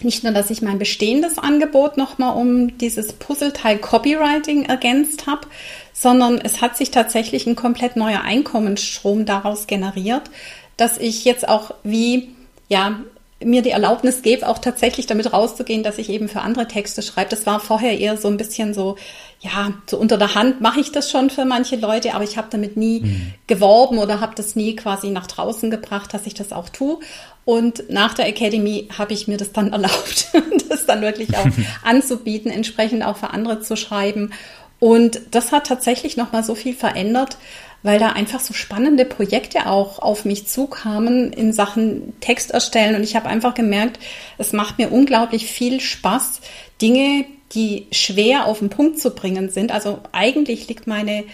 nicht 0.00 0.24
nur, 0.24 0.32
dass 0.32 0.50
ich 0.50 0.62
mein 0.62 0.78
bestehendes 0.78 1.38
Angebot 1.38 1.96
nochmal 1.96 2.36
um 2.36 2.78
dieses 2.78 3.12
Puzzleteil 3.12 3.78
Copywriting 3.78 4.64
ergänzt 4.64 5.26
habe, 5.26 5.46
sondern 5.92 6.38
es 6.38 6.60
hat 6.60 6.76
sich 6.76 6.90
tatsächlich 6.90 7.46
ein 7.46 7.56
komplett 7.56 7.96
neuer 7.96 8.22
Einkommensstrom 8.22 9.24
daraus 9.24 9.66
generiert, 9.66 10.30
dass 10.76 10.98
ich 10.98 11.24
jetzt 11.24 11.48
auch 11.48 11.72
wie, 11.84 12.33
ja, 12.68 13.00
mir 13.42 13.62
die 13.62 13.70
Erlaubnis 13.70 14.22
gebe, 14.22 14.48
auch 14.48 14.58
tatsächlich 14.58 15.06
damit 15.06 15.32
rauszugehen, 15.32 15.82
dass 15.82 15.98
ich 15.98 16.08
eben 16.08 16.28
für 16.28 16.40
andere 16.40 16.66
Texte 16.66 17.02
schreibe. 17.02 17.30
Das 17.30 17.46
war 17.46 17.60
vorher 17.60 17.98
eher 17.98 18.16
so 18.16 18.28
ein 18.28 18.36
bisschen 18.36 18.74
so, 18.74 18.96
ja, 19.40 19.72
so 19.86 19.98
unter 19.98 20.16
der 20.16 20.34
Hand 20.34 20.60
mache 20.60 20.80
ich 20.80 20.92
das 20.92 21.10
schon 21.10 21.30
für 21.30 21.44
manche 21.44 21.76
Leute, 21.76 22.14
aber 22.14 22.24
ich 22.24 22.36
habe 22.36 22.48
damit 22.50 22.76
nie 22.76 23.00
mhm. 23.00 23.34
geworben 23.46 23.98
oder 23.98 24.20
habe 24.20 24.34
das 24.34 24.56
nie 24.56 24.76
quasi 24.76 25.10
nach 25.10 25.26
draußen 25.26 25.70
gebracht, 25.70 26.14
dass 26.14 26.26
ich 26.26 26.34
das 26.34 26.52
auch 26.52 26.68
tue. 26.68 26.98
Und 27.44 27.90
nach 27.90 28.14
der 28.14 28.26
Academy 28.28 28.88
habe 28.96 29.12
ich 29.12 29.28
mir 29.28 29.36
das 29.36 29.52
dann 29.52 29.72
erlaubt, 29.72 30.28
das 30.68 30.86
dann 30.86 31.02
wirklich 31.02 31.36
auch 31.36 31.46
anzubieten, 31.84 32.50
entsprechend 32.50 33.04
auch 33.04 33.16
für 33.16 33.30
andere 33.30 33.60
zu 33.60 33.76
schreiben. 33.76 34.32
Und 34.80 35.20
das 35.30 35.52
hat 35.52 35.66
tatsächlich 35.66 36.16
nochmal 36.16 36.44
so 36.44 36.54
viel 36.54 36.74
verändert, 36.74 37.38
weil 37.84 38.00
da 38.00 38.08
einfach 38.08 38.40
so 38.40 38.52
spannende 38.54 39.04
Projekte 39.04 39.66
auch 39.66 40.00
auf 40.00 40.24
mich 40.24 40.48
zukamen 40.48 41.32
in 41.32 41.52
Sachen 41.52 42.18
Text 42.20 42.50
erstellen. 42.50 42.96
Und 42.96 43.04
ich 43.04 43.14
habe 43.14 43.28
einfach 43.28 43.54
gemerkt, 43.54 44.00
es 44.38 44.52
macht 44.52 44.78
mir 44.78 44.90
unglaublich 44.90 45.46
viel 45.46 45.80
Spaß, 45.80 46.40
Dinge, 46.82 47.26
die 47.52 47.86
schwer 47.92 48.46
auf 48.46 48.58
den 48.58 48.70
Punkt 48.70 48.98
zu 48.98 49.10
bringen 49.10 49.50
sind. 49.50 49.70
Also 49.70 50.00
eigentlich 50.10 50.66
liegt 50.66 50.88
meine 50.88 51.24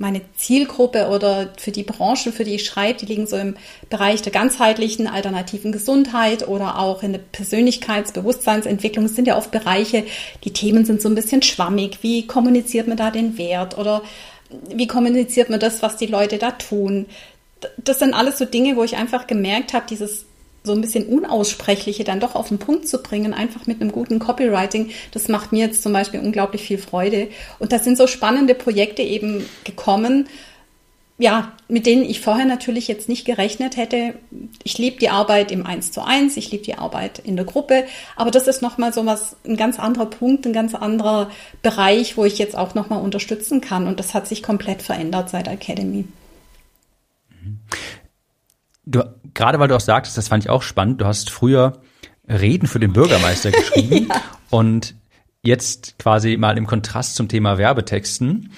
meine 0.00 0.22
Zielgruppe 0.34 1.08
oder 1.08 1.52
für 1.58 1.72
die 1.72 1.82
Branchen, 1.82 2.32
für 2.32 2.42
die 2.42 2.54
ich 2.54 2.64
schreibe, 2.64 2.98
die 2.98 3.04
liegen 3.04 3.26
so 3.26 3.36
im 3.36 3.54
Bereich 3.90 4.22
der 4.22 4.32
ganzheitlichen 4.32 5.06
alternativen 5.06 5.72
Gesundheit 5.72 6.48
oder 6.48 6.78
auch 6.78 7.02
in 7.02 7.12
der 7.12 7.20
Persönlichkeitsbewusstseinsentwicklung. 7.20 9.04
Es 9.04 9.14
sind 9.14 9.28
ja 9.28 9.36
oft 9.36 9.50
Bereiche, 9.50 10.04
die 10.42 10.54
Themen 10.54 10.86
sind 10.86 11.02
so 11.02 11.08
ein 11.10 11.14
bisschen 11.14 11.42
schwammig. 11.42 11.98
Wie 12.00 12.26
kommuniziert 12.26 12.88
man 12.88 12.96
da 12.96 13.10
den 13.10 13.36
Wert 13.36 13.76
oder 13.76 14.02
wie 14.68 14.86
kommuniziert 14.86 15.50
man 15.50 15.60
das, 15.60 15.82
was 15.82 15.96
die 15.96 16.06
Leute 16.06 16.38
da 16.38 16.52
tun? 16.52 17.06
Das 17.78 17.98
sind 17.98 18.14
alles 18.14 18.38
so 18.38 18.44
Dinge, 18.44 18.76
wo 18.76 18.84
ich 18.84 18.96
einfach 18.96 19.26
gemerkt 19.26 19.74
habe, 19.74 19.86
dieses 19.88 20.24
so 20.62 20.72
ein 20.72 20.80
bisschen 20.80 21.06
Unaussprechliche 21.06 22.04
dann 22.04 22.20
doch 22.20 22.34
auf 22.34 22.48
den 22.48 22.58
Punkt 22.58 22.86
zu 22.86 23.02
bringen, 23.02 23.32
einfach 23.32 23.66
mit 23.66 23.80
einem 23.80 23.92
guten 23.92 24.18
Copywriting, 24.18 24.90
das 25.12 25.28
macht 25.28 25.52
mir 25.52 25.66
jetzt 25.66 25.82
zum 25.82 25.92
Beispiel 25.92 26.20
unglaublich 26.20 26.62
viel 26.62 26.76
Freude. 26.76 27.28
Und 27.58 27.72
da 27.72 27.78
sind 27.78 27.96
so 27.96 28.06
spannende 28.06 28.54
Projekte 28.54 29.02
eben 29.02 29.46
gekommen, 29.64 30.28
ja, 31.20 31.52
mit 31.68 31.84
denen 31.84 32.02
ich 32.02 32.22
vorher 32.22 32.46
natürlich 32.46 32.88
jetzt 32.88 33.08
nicht 33.08 33.26
gerechnet 33.26 33.76
hätte. 33.76 34.14
Ich 34.64 34.78
liebe 34.78 34.98
die 34.98 35.10
Arbeit 35.10 35.52
im 35.52 35.66
Eins 35.66 35.92
zu 35.92 36.02
eins, 36.02 36.38
ich 36.38 36.50
liebe 36.50 36.64
die 36.64 36.78
Arbeit 36.78 37.18
in 37.18 37.36
der 37.36 37.44
Gruppe, 37.44 37.84
aber 38.16 38.30
das 38.30 38.48
ist 38.48 38.62
nochmal 38.62 38.94
so 38.94 39.04
was, 39.04 39.36
ein 39.44 39.58
ganz 39.58 39.78
anderer 39.78 40.06
Punkt, 40.06 40.46
ein 40.46 40.54
ganz 40.54 40.74
anderer 40.74 41.30
Bereich, 41.62 42.16
wo 42.16 42.24
ich 42.24 42.38
jetzt 42.38 42.56
auch 42.56 42.74
nochmal 42.74 43.02
unterstützen 43.02 43.60
kann. 43.60 43.86
Und 43.86 44.00
das 44.00 44.14
hat 44.14 44.26
sich 44.26 44.42
komplett 44.42 44.80
verändert 44.80 45.28
seit 45.28 45.46
Academy. 45.46 46.06
Du, 48.86 49.02
gerade 49.34 49.58
weil 49.60 49.68
du 49.68 49.76
auch 49.76 49.80
sagtest, 49.80 50.16
das 50.16 50.28
fand 50.28 50.44
ich 50.44 50.50
auch 50.50 50.62
spannend, 50.62 51.02
du 51.02 51.04
hast 51.04 51.28
früher 51.28 51.82
Reden 52.26 52.66
für 52.66 52.80
den 52.80 52.94
Bürgermeister 52.94 53.50
geschrieben 53.50 54.08
ja. 54.08 54.22
und 54.48 54.94
jetzt 55.42 55.98
quasi 55.98 56.38
mal 56.38 56.56
im 56.56 56.66
Kontrast 56.66 57.14
zum 57.16 57.28
Thema 57.28 57.58
Werbetexten. 57.58 58.52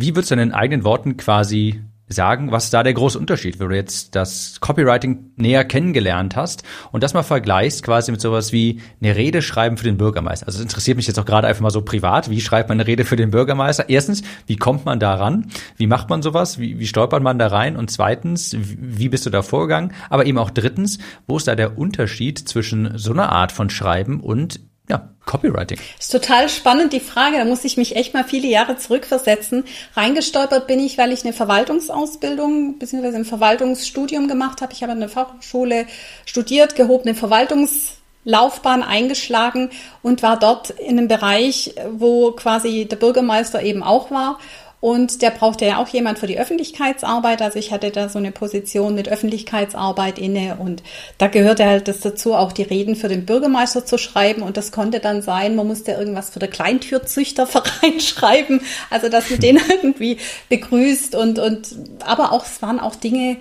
Wie 0.00 0.14
würdest 0.14 0.30
du 0.30 0.36
in 0.36 0.52
eigenen 0.52 0.84
Worten 0.84 1.16
quasi 1.16 1.82
sagen, 2.08 2.52
was 2.52 2.70
da 2.70 2.82
der 2.82 2.94
große 2.94 3.18
Unterschied, 3.18 3.60
wenn 3.60 3.68
du 3.68 3.76
jetzt 3.76 4.14
das 4.14 4.60
Copywriting 4.60 5.32
näher 5.36 5.64
kennengelernt 5.64 6.36
hast 6.36 6.62
und 6.90 7.02
das 7.02 7.14
mal 7.14 7.22
vergleichst 7.22 7.82
quasi 7.82 8.10
mit 8.10 8.20
sowas 8.20 8.52
wie 8.52 8.80
eine 9.02 9.14
Rede 9.14 9.42
schreiben 9.42 9.76
für 9.76 9.84
den 9.84 9.98
Bürgermeister. 9.98 10.46
Also 10.46 10.58
es 10.58 10.62
interessiert 10.62 10.96
mich 10.96 11.06
jetzt 11.06 11.18
auch 11.18 11.24
gerade 11.24 11.46
einfach 11.46 11.62
mal 11.62 11.70
so 11.70 11.82
privat, 11.82 12.30
wie 12.30 12.40
schreibt 12.40 12.68
man 12.68 12.80
eine 12.80 12.86
Rede 12.86 13.04
für 13.04 13.16
den 13.16 13.30
Bürgermeister? 13.30 13.88
Erstens, 13.88 14.22
wie 14.46 14.56
kommt 14.56 14.84
man 14.86 15.00
da 15.00 15.14
ran? 15.14 15.48
Wie 15.76 15.86
macht 15.86 16.08
man 16.08 16.22
sowas? 16.22 16.58
Wie, 16.58 16.78
wie 16.78 16.86
stolpert 16.86 17.22
man 17.22 17.38
da 17.38 17.48
rein? 17.48 17.76
Und 17.76 17.90
zweitens, 17.90 18.56
wie 18.58 19.08
bist 19.08 19.26
du 19.26 19.30
da 19.30 19.42
vorgegangen? 19.42 19.92
Aber 20.08 20.26
eben 20.26 20.38
auch 20.38 20.50
drittens, 20.50 20.98
wo 21.26 21.36
ist 21.36 21.48
da 21.48 21.54
der 21.54 21.76
Unterschied 21.76 22.38
zwischen 22.38 22.96
so 22.96 23.12
einer 23.12 23.32
Art 23.32 23.52
von 23.52 23.68
Schreiben 23.68 24.20
und 24.20 24.60
ja, 24.88 25.08
Copywriting. 25.26 25.78
Ist 25.98 26.10
total 26.10 26.48
spannend, 26.48 26.92
die 26.92 27.00
Frage. 27.00 27.36
Da 27.36 27.44
muss 27.44 27.64
ich 27.64 27.76
mich 27.76 27.94
echt 27.96 28.14
mal 28.14 28.24
viele 28.24 28.48
Jahre 28.48 28.76
zurückversetzen. 28.76 29.64
Reingestolpert 29.94 30.66
bin 30.66 30.80
ich, 30.80 30.96
weil 30.96 31.12
ich 31.12 31.24
eine 31.24 31.34
Verwaltungsausbildung 31.34 32.78
bzw. 32.78 33.14
ein 33.14 33.24
Verwaltungsstudium 33.26 34.28
gemacht 34.28 34.62
habe. 34.62 34.72
Ich 34.72 34.82
habe 34.82 34.92
an 34.92 35.00
der 35.00 35.10
Fachhochschule 35.10 35.86
studiert, 36.24 36.76
gehobene 36.76 37.14
Verwaltungslaufbahn 37.14 38.82
eingeschlagen 38.82 39.70
und 40.02 40.22
war 40.22 40.38
dort 40.38 40.70
in 40.70 40.98
einem 40.98 41.08
Bereich, 41.08 41.74
wo 41.90 42.32
quasi 42.32 42.86
der 42.86 42.96
Bürgermeister 42.96 43.62
eben 43.62 43.82
auch 43.82 44.10
war 44.10 44.38
und 44.80 45.22
der 45.22 45.30
brauchte 45.30 45.66
ja 45.66 45.78
auch 45.78 45.88
jemand 45.88 46.20
für 46.20 46.28
die 46.28 46.38
Öffentlichkeitsarbeit. 46.38 47.42
Also 47.42 47.58
ich 47.58 47.72
hatte 47.72 47.90
da 47.90 48.08
so 48.08 48.18
eine 48.18 48.30
Position 48.30 48.94
mit 48.94 49.08
Öffentlichkeitsarbeit 49.08 50.18
inne 50.18 50.56
und 50.60 50.84
da 51.18 51.26
gehörte 51.26 51.66
halt 51.66 51.88
das 51.88 52.00
dazu, 52.00 52.34
auch 52.34 52.52
die 52.52 52.62
Reden 52.62 52.94
für 52.94 53.08
den 53.08 53.26
Bürgermeister 53.26 53.84
zu 53.84 53.98
schreiben. 53.98 54.42
Und 54.42 54.56
das 54.56 54.70
konnte 54.70 55.00
dann 55.00 55.20
sein, 55.20 55.56
man 55.56 55.66
musste 55.66 55.92
irgendwas 55.92 56.30
für 56.30 56.38
den 56.38 56.50
Kleintürzüchterverein 56.50 58.00
schreiben. 58.00 58.60
Also 58.88 59.08
dass 59.08 59.30
man 59.30 59.40
den 59.40 59.60
irgendwie 59.82 60.18
begrüßt 60.48 61.16
und, 61.16 61.40
und, 61.40 61.74
aber 62.04 62.30
auch, 62.30 62.46
es 62.46 62.62
waren 62.62 62.78
auch 62.78 62.94
Dinge, 62.94 63.38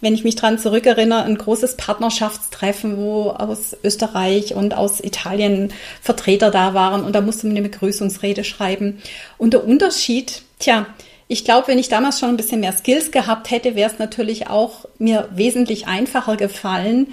wenn 0.00 0.14
ich 0.14 0.24
mich 0.24 0.36
dran 0.36 0.58
zurückerinnere, 0.58 1.24
ein 1.24 1.36
großes 1.36 1.76
Partnerschaftstreffen, 1.76 2.96
wo 2.96 3.30
aus 3.30 3.76
Österreich 3.84 4.54
und 4.54 4.74
aus 4.74 5.00
Italien 5.00 5.72
Vertreter 6.00 6.50
da 6.50 6.74
waren 6.74 7.04
und 7.04 7.14
da 7.14 7.20
musste 7.20 7.46
man 7.46 7.56
eine 7.56 7.68
Begrüßungsrede 7.68 8.44
schreiben. 8.44 9.02
Und 9.36 9.52
der 9.52 9.64
Unterschied, 9.64 10.42
tja, 10.58 10.86
ich 11.28 11.44
glaube, 11.44 11.68
wenn 11.68 11.78
ich 11.78 11.88
damals 11.88 12.18
schon 12.18 12.30
ein 12.30 12.36
bisschen 12.36 12.60
mehr 12.60 12.72
Skills 12.72 13.12
gehabt 13.12 13.50
hätte, 13.50 13.76
wäre 13.76 13.90
es 13.90 13.98
natürlich 13.98 14.48
auch 14.48 14.86
mir 14.98 15.28
wesentlich 15.32 15.86
einfacher 15.86 16.36
gefallen, 16.36 17.08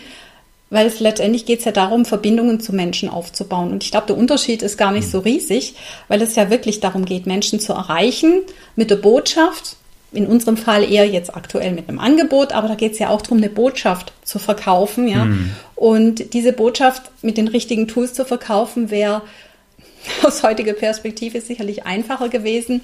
weil 0.69 0.87
es 0.87 0.99
letztendlich 0.99 1.45
geht 1.45 1.59
es 1.59 1.65
ja 1.65 1.71
darum, 1.71 2.03
Verbindungen 2.03 2.59
zu 2.59 2.73
Menschen 2.73 3.09
aufzubauen. 3.09 3.71
Und 3.71 3.83
ich 3.83 3.91
glaube, 3.91 4.07
der 4.07 4.17
Unterschied 4.17 4.63
ist 4.63 4.77
gar 4.77 4.91
nicht 4.91 5.09
so 5.09 5.19
riesig, 5.19 5.75
weil 6.07 6.21
es 6.21 6.35
ja 6.35 6.49
wirklich 6.49 6.79
darum 6.79 7.05
geht, 7.05 7.25
Menschen 7.25 7.59
zu 7.59 7.73
erreichen 7.73 8.41
mit 8.75 8.89
der 8.89 8.97
Botschaft, 8.97 9.77
in 10.11 10.25
unserem 10.25 10.57
Fall 10.57 10.89
eher 10.89 11.07
jetzt 11.07 11.35
aktuell 11.35 11.73
mit 11.73 11.89
einem 11.89 11.99
Angebot, 11.99 12.53
aber 12.53 12.67
da 12.67 12.75
geht 12.75 12.93
es 12.93 12.99
ja 12.99 13.09
auch 13.09 13.21
darum, 13.21 13.39
eine 13.39 13.49
Botschaft 13.49 14.13
zu 14.23 14.39
verkaufen, 14.39 15.07
ja. 15.07 15.25
Mhm. 15.25 15.51
Und 15.75 16.33
diese 16.33 16.53
Botschaft 16.53 17.11
mit 17.21 17.37
den 17.37 17.47
richtigen 17.47 17.87
Tools 17.87 18.13
zu 18.13 18.25
verkaufen, 18.25 18.89
wäre 18.89 19.23
aus 20.23 20.43
heutiger 20.43 20.73
Perspektive 20.73 21.41
sicherlich 21.41 21.85
einfacher 21.85 22.29
gewesen. 22.29 22.81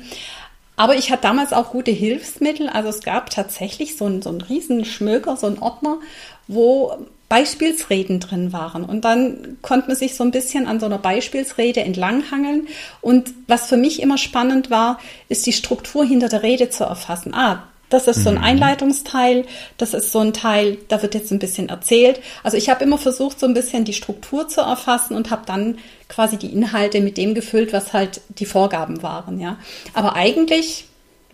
Aber 0.76 0.96
ich 0.96 1.12
hatte 1.12 1.22
damals 1.22 1.54
auch 1.54 1.72
gute 1.72 1.92
Hilfsmittel. 1.92 2.68
Also 2.68 2.90
es 2.90 3.02
gab 3.02 3.30
tatsächlich 3.30 3.96
so 3.96 4.06
einen, 4.06 4.22
so 4.22 4.30
einen 4.30 4.42
riesen 4.42 4.86
Schmöker, 4.86 5.38
so 5.38 5.48
einen 5.48 5.60
Ordner, 5.60 6.00
wo 6.48 6.98
Beispielsreden 7.34 8.20
drin 8.20 8.54
waren. 8.54 8.86
Und 8.86 9.06
dann 9.06 9.58
konnte 9.64 9.88
man 9.88 9.96
sich 9.96 10.14
so 10.14 10.24
ein 10.24 10.30
bisschen 10.30 10.68
an 10.68 10.80
so 10.80 10.86
einer 10.86 11.00
Beispielsrede 11.00 11.80
entlanghangeln. 11.82 12.68
Und 13.02 13.32
was 13.48 13.66
für 13.66 13.76
mich 13.76 14.04
immer 14.04 14.20
spannend 14.20 14.70
war, 14.70 15.00
ist 15.30 15.48
die 15.48 15.54
Struktur 15.54 16.06
hinter 16.06 16.30
der 16.30 16.44
Rede 16.44 16.70
zu 16.70 16.84
erfassen. 16.84 17.34
Ah, 17.34 17.64
das 17.90 18.08
ist 18.08 18.22
so 18.24 18.30
ein 18.30 18.36
mhm. 18.36 18.44
Einleitungsteil, 18.44 19.46
das 19.78 19.96
ist 19.96 20.12
so 20.12 20.20
ein 20.20 20.34
Teil, 20.34 20.78
da 20.90 21.02
wird 21.02 21.16
jetzt 21.16 21.32
ein 21.32 21.40
bisschen 21.40 21.70
erzählt. 21.70 22.22
Also 22.44 22.56
ich 22.56 22.70
habe 22.70 22.84
immer 22.84 23.00
versucht, 23.00 23.40
so 23.40 23.48
ein 23.48 23.56
bisschen 23.56 23.84
die 23.84 23.94
Struktur 23.94 24.48
zu 24.48 24.62
erfassen 24.62 25.16
und 25.16 25.32
habe 25.32 25.42
dann 25.48 25.80
quasi 26.10 26.38
die 26.38 26.54
Inhalte 26.54 27.02
mit 27.02 27.18
dem 27.18 27.34
gefüllt, 27.34 27.74
was 27.74 27.94
halt 27.94 28.22
die 28.30 28.46
Vorgaben 28.46 29.02
waren, 29.02 29.40
ja. 29.40 29.58
Aber 29.96 30.16
eigentlich 30.16 30.86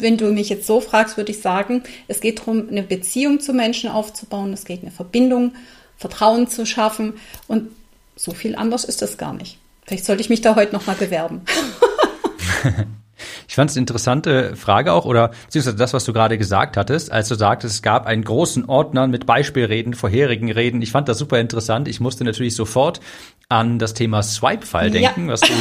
wenn 0.01 0.15
du 0.15 0.31
mich 0.31 0.47
jetzt 0.47 0.65
so 0.65 0.79
fragst, 0.79 1.17
würde 1.17 1.33
ich 1.33 1.41
sagen, 1.41 1.83
es 2.07 2.21
geht 2.21 2.39
darum, 2.39 2.69
eine 2.69 2.83
Beziehung 2.83 3.41
zu 3.41 3.53
Menschen 3.53 3.89
aufzubauen, 3.89 4.53
es 4.53 4.63
geht 4.63 4.81
eine 4.81 4.91
Verbindung 4.91 5.51
Vertrauen 5.99 6.47
zu 6.47 6.65
schaffen. 6.65 7.13
Und 7.47 7.69
so 8.15 8.33
viel 8.33 8.55
anders 8.55 8.83
ist 8.83 9.01
das 9.01 9.17
gar 9.17 9.33
nicht. 9.33 9.59
Vielleicht 9.85 10.05
sollte 10.05 10.21
ich 10.21 10.29
mich 10.29 10.41
da 10.41 10.55
heute 10.55 10.73
nochmal 10.73 10.95
bewerben. 10.95 11.41
Ich 13.47 13.55
fand 13.55 13.69
es 13.69 13.75
eine 13.75 13.81
interessante 13.81 14.55
Frage 14.55 14.93
auch, 14.93 15.05
oder 15.05 15.31
beziehungsweise 15.45 15.75
das, 15.75 15.93
was 15.93 16.05
du 16.05 16.13
gerade 16.13 16.37
gesagt 16.37 16.77
hattest, 16.77 17.11
als 17.11 17.27
du 17.27 17.35
sagtest, 17.35 17.75
es 17.75 17.81
gab 17.81 18.05
einen 18.05 18.23
großen 18.23 18.65
Ordner 18.65 19.07
mit 19.07 19.25
Beispielreden, 19.25 19.93
vorherigen 19.93 20.51
Reden. 20.51 20.81
Ich 20.81 20.91
fand 20.91 21.09
das 21.09 21.17
super 21.17 21.39
interessant. 21.39 21.87
Ich 21.87 21.99
musste 21.99 22.23
natürlich 22.23 22.55
sofort 22.55 23.01
an 23.49 23.79
das 23.79 23.93
Thema 23.95 24.21
Swipe-File 24.21 24.91
denken, 24.91 25.25
ja. 25.25 25.33
was, 25.33 25.41
du, 25.41 25.53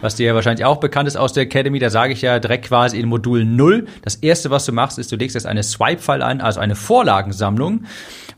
was 0.00 0.14
dir 0.14 0.28
ja 0.28 0.34
wahrscheinlich 0.34 0.64
auch 0.64 0.78
bekannt 0.78 1.08
ist 1.08 1.16
aus 1.16 1.32
der 1.32 1.42
Academy. 1.42 1.80
Da 1.80 1.90
sage 1.90 2.12
ich 2.12 2.22
ja 2.22 2.38
direkt 2.38 2.66
quasi 2.66 2.98
in 2.98 3.08
Modul 3.08 3.44
0. 3.44 3.88
Das 4.02 4.14
erste, 4.14 4.50
was 4.50 4.64
du 4.64 4.72
machst, 4.72 4.98
ist, 4.98 5.10
du 5.10 5.16
legst 5.16 5.34
jetzt 5.34 5.46
eine 5.46 5.64
Swipe-File 5.64 6.22
ein, 6.22 6.40
also 6.40 6.60
eine 6.60 6.76
Vorlagensammlung 6.76 7.84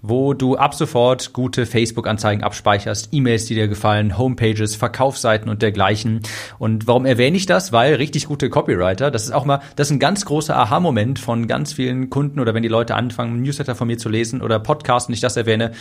wo 0.06 0.34
du 0.34 0.56
ab 0.56 0.74
sofort 0.74 1.32
gute 1.32 1.64
Facebook-Anzeigen 1.64 2.44
abspeicherst, 2.44 3.08
E-Mails, 3.12 3.46
die 3.46 3.54
dir 3.54 3.68
gefallen, 3.68 4.18
Homepages, 4.18 4.76
Verkaufsseiten 4.76 5.48
und 5.48 5.62
dergleichen. 5.62 6.20
Und 6.58 6.86
warum 6.86 7.06
erwähne 7.06 7.38
ich 7.38 7.46
das? 7.46 7.72
Weil 7.72 7.94
richtig 7.94 8.26
gute 8.26 8.50
Copywriter, 8.50 9.10
das 9.10 9.24
ist 9.24 9.30
auch 9.32 9.46
mal, 9.46 9.60
das 9.76 9.88
ist 9.88 9.92
ein 9.92 9.98
ganz 10.00 10.26
großer 10.26 10.54
Aha-Moment 10.54 11.18
von 11.18 11.46
ganz 11.46 11.72
vielen 11.72 12.10
Kunden 12.10 12.38
oder 12.38 12.52
wenn 12.52 12.62
die 12.62 12.68
Leute 12.68 12.96
anfangen, 12.96 13.40
Newsletter 13.40 13.74
von 13.74 13.86
mir 13.86 13.96
zu 13.96 14.10
lesen 14.10 14.42
oder 14.42 14.58
Podcasts 14.58 15.08
und 15.08 15.14
ich 15.14 15.20
das 15.20 15.38
erwähne. 15.38 15.72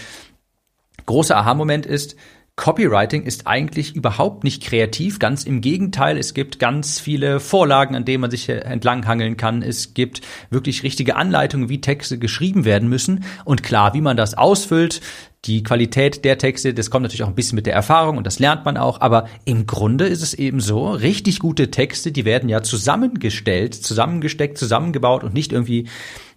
Großer 1.06 1.36
Aha-Moment 1.36 1.86
ist, 1.86 2.16
Copywriting 2.56 3.24
ist 3.24 3.48
eigentlich 3.48 3.96
überhaupt 3.96 4.44
nicht 4.44 4.62
kreativ, 4.62 5.18
ganz 5.18 5.44
im 5.44 5.60
Gegenteil, 5.60 6.20
es 6.20 6.36
gibt 6.36 6.60
ganz 6.60 7.00
viele 7.00 7.40
Vorlagen, 7.40 7.96
an 7.96 8.06
denen 8.06 8.22
man 8.22 8.30
sich 8.30 8.48
entlanghangeln 8.48 9.38
kann. 9.38 9.64
Es 9.64 9.96
gibt 9.96 10.22
wirklich 10.52 10.84
richtige 10.84 11.16
Anleitungen, 11.16 11.68
wie 11.70 11.82
Texte 11.82 12.20
geschrieben 12.20 12.64
werden 12.64 12.90
müssen 12.90 13.24
und 13.44 13.64
klar, 13.64 13.96
wie 13.96 14.02
man 14.02 14.18
das 14.18 14.36
ausfüllt. 14.36 15.02
Die 15.46 15.64
Qualität 15.64 16.24
der 16.26 16.38
Texte, 16.38 16.76
das 16.76 16.92
kommt 16.92 17.04
natürlich 17.04 17.24
auch 17.24 17.28
ein 17.28 17.36
bisschen 17.36 17.56
mit 17.56 17.66
der 17.66 17.74
Erfahrung 17.74 18.18
und 18.18 18.28
das 18.28 18.38
lernt 18.38 18.66
man 18.66 18.78
auch, 18.78 19.02
aber 19.02 19.28
im 19.46 19.66
Grunde 19.66 20.06
ist 20.06 20.22
es 20.22 20.36
eben 20.36 20.60
so, 20.60 20.92
richtig 20.92 21.40
gute 21.40 21.72
Texte, 21.72 22.12
die 22.12 22.24
werden 22.24 22.50
ja 22.50 22.62
zusammengestellt, 22.62 23.74
zusammengesteckt, 23.74 24.60
zusammengebaut 24.60 25.24
und 25.24 25.34
nicht 25.34 25.52
irgendwie 25.52 25.90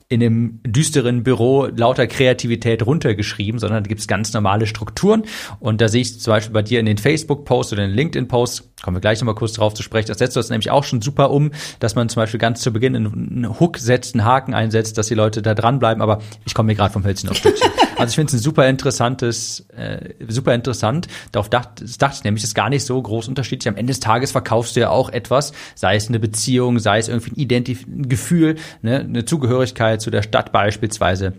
in 0.08 0.22
einem 0.22 0.60
düsteren 0.64 1.24
Büro 1.24 1.66
lauter 1.66 2.06
Kreativität 2.06 2.86
runtergeschrieben, 2.86 3.58
sondern 3.58 3.82
da 3.82 3.88
gibt 3.88 4.00
es 4.00 4.06
ganz 4.06 4.32
normale 4.32 4.66
Strukturen. 4.66 5.24
Und 5.58 5.80
da 5.80 5.88
sehe 5.88 6.02
ich 6.02 6.20
zum 6.20 6.30
Beispiel 6.32 6.52
bei 6.52 6.62
dir 6.62 6.78
in 6.78 6.86
den 6.86 6.98
Facebook-Posts 6.98 7.72
oder 7.72 7.84
in 7.84 7.90
den 7.90 7.96
LinkedIn-Posts, 7.96 8.70
kommen 8.82 8.96
wir 8.96 9.00
gleich 9.00 9.20
nochmal 9.20 9.34
kurz 9.34 9.54
drauf 9.54 9.74
zu 9.74 9.82
sprechen, 9.82 10.08
das 10.08 10.18
setzt 10.18 10.36
du 10.36 10.40
das 10.40 10.50
nämlich 10.50 10.70
auch 10.70 10.84
schon 10.84 11.02
super 11.02 11.30
um, 11.30 11.50
dass 11.80 11.96
man 11.96 12.08
zum 12.08 12.22
Beispiel 12.22 12.38
ganz 12.38 12.60
zu 12.60 12.72
Beginn 12.72 12.94
einen 12.94 13.58
Hook 13.58 13.78
setzt, 13.78 14.14
einen 14.14 14.24
Haken 14.24 14.54
einsetzt, 14.54 14.96
dass 14.96 15.08
die 15.08 15.14
Leute 15.14 15.42
da 15.42 15.54
dranbleiben. 15.54 16.00
Aber 16.00 16.20
ich 16.44 16.54
komme 16.54 16.68
mir 16.68 16.76
gerade 16.76 16.92
vom 16.92 17.04
Hölzchen 17.04 17.28
auf 17.28 17.36
Stückchen. 17.36 17.70
Also 17.98 18.10
ich 18.10 18.14
finde 18.16 18.28
es 18.28 18.34
ein 18.34 18.42
super 18.42 18.68
interessantes, 18.68 19.60
äh, 19.70 20.14
super 20.28 20.54
interessant. 20.54 21.08
Darauf 21.32 21.48
dachte, 21.48 21.84
dachte 21.98 22.16
ich 22.18 22.24
nämlich, 22.24 22.44
ist 22.44 22.54
gar 22.54 22.68
nicht 22.68 22.84
so 22.84 23.00
groß 23.00 23.28
unterschiedlich. 23.28 23.68
Am 23.68 23.76
Ende 23.76 23.92
des 23.92 24.00
Tages 24.00 24.32
verkaufst 24.32 24.76
du 24.76 24.80
ja 24.80 24.90
auch 24.90 25.08
etwas, 25.08 25.52
sei 25.74 25.96
es 25.96 26.08
eine 26.08 26.18
Beziehung, 26.18 26.78
sei 26.78 26.98
es 26.98 27.08
irgendwie 27.08 27.32
ein, 27.32 27.36
Identif 27.36 27.86
ein 27.86 28.08
Gefühl, 28.08 28.56
ne, 28.82 29.00
eine 29.00 29.24
Zugehörigkeit 29.24 30.00
zu 30.02 30.10
der 30.10 30.22
Stadt 30.22 30.52
beispielsweise 30.52 31.34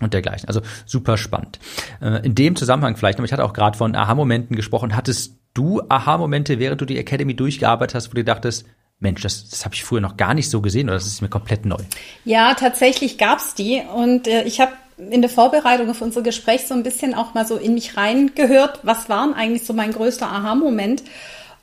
und 0.00 0.12
dergleichen. 0.12 0.48
Also 0.48 0.60
super 0.84 1.16
spannend. 1.16 1.58
Äh, 2.00 2.26
in 2.26 2.34
dem 2.34 2.56
Zusammenhang 2.56 2.96
vielleicht, 2.96 3.18
ich 3.20 3.32
hatte 3.32 3.44
auch 3.44 3.52
gerade 3.52 3.78
von 3.78 3.94
Aha-Momenten 3.94 4.56
gesprochen. 4.56 4.96
Hattest 4.96 5.36
du 5.54 5.80
Aha-Momente, 5.88 6.58
während 6.58 6.80
du 6.80 6.84
die 6.84 6.98
Academy 6.98 7.34
durchgearbeitet 7.34 7.94
hast, 7.94 8.10
wo 8.10 8.14
du 8.14 8.24
dachtest, 8.24 8.66
Mensch, 8.98 9.22
das, 9.22 9.48
das 9.50 9.64
habe 9.64 9.74
ich 9.74 9.84
früher 9.84 10.00
noch 10.00 10.16
gar 10.16 10.34
nicht 10.34 10.50
so 10.50 10.62
gesehen 10.62 10.88
oder 10.88 10.94
das 10.94 11.06
ist 11.06 11.20
mir 11.20 11.28
komplett 11.28 11.66
neu? 11.66 11.76
Ja, 12.24 12.54
tatsächlich 12.54 13.18
gab's 13.18 13.54
die 13.54 13.82
und 13.94 14.26
äh, 14.26 14.42
ich 14.44 14.60
habe 14.60 14.72
in 14.98 15.20
der 15.20 15.30
Vorbereitung 15.30 15.90
auf 15.90 16.00
unser 16.00 16.22
Gespräch 16.22 16.66
so 16.66 16.74
ein 16.74 16.82
bisschen 16.82 17.14
auch 17.14 17.34
mal 17.34 17.46
so 17.46 17.56
in 17.56 17.74
mich 17.74 17.96
reingehört, 17.96 18.80
was 18.82 19.08
waren 19.08 19.34
eigentlich 19.34 19.64
so 19.64 19.72
mein 19.72 19.92
größter 19.92 20.26
Aha-Moment. 20.26 21.02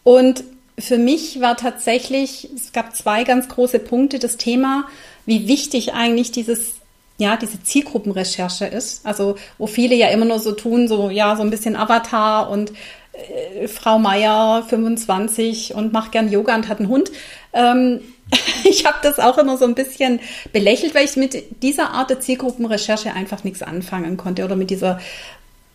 Und 0.04 0.44
für 0.78 0.98
mich 0.98 1.42
war 1.42 1.58
tatsächlich, 1.58 2.50
es 2.56 2.72
gab 2.74 2.96
zwei 2.96 3.24
ganz 3.24 3.48
große 3.50 3.80
Punkte, 3.80 4.20
das 4.20 4.38
Thema, 4.38 4.86
wie 5.26 5.48
wichtig 5.48 5.94
eigentlich 5.94 6.32
dieses 6.32 6.76
ja, 7.18 7.38
diese 7.38 7.62
Zielgruppenrecherche 7.62 8.66
ist. 8.66 9.06
Also, 9.06 9.36
wo 9.58 9.68
viele 9.68 9.96
ja 9.96 10.08
immer 10.08 10.26
nur 10.26 10.40
so 10.40 10.52
tun, 10.52 10.88
so, 10.88 11.10
ja, 11.12 11.36
so 11.36 11.44
ein 11.44 11.52
bisschen 11.52 11.76
Avatar 11.76 12.50
und 12.50 12.74
äh, 13.14 13.68
Frau 13.68 14.00
Meier, 14.00 14.64
25 14.68 15.76
und 15.76 15.94
macht 15.94 16.12
gern 16.12 16.32
Yoga 16.32 16.56
und 16.56 16.68
hat 16.68 16.80
einen 16.80 16.90
Hund. 16.90 17.12
Ähm, 17.54 18.02
ich 18.64 18.86
habe 18.86 18.98
das 19.02 19.20
auch 19.20 19.38
immer 19.38 19.58
so 19.58 19.66
ein 19.66 19.76
bisschen 19.76 20.20
belächelt, 20.52 20.96
weil 20.96 21.06
ich 21.06 21.16
mit 21.16 21.62
dieser 21.64 21.92
Art 21.92 22.10
der 22.10 22.20
Zielgruppenrecherche 22.20 23.14
einfach 23.14 23.44
nichts 23.44 23.62
anfangen 23.62 24.18
konnte 24.18 24.44
oder 24.44 24.56
mit 24.56 24.70
dieser 24.70 25.00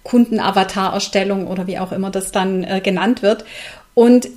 Kundenavatar-Erstellung 0.05 1.47
oder 1.47 1.67
wie 1.67 1.79
auch 1.79 1.93
immer 1.93 2.11
das 2.11 2.33
dann 2.33 2.65
äh, 2.65 2.81
genannt 2.81 3.23
wird. 3.23 3.45
Und 3.95 4.29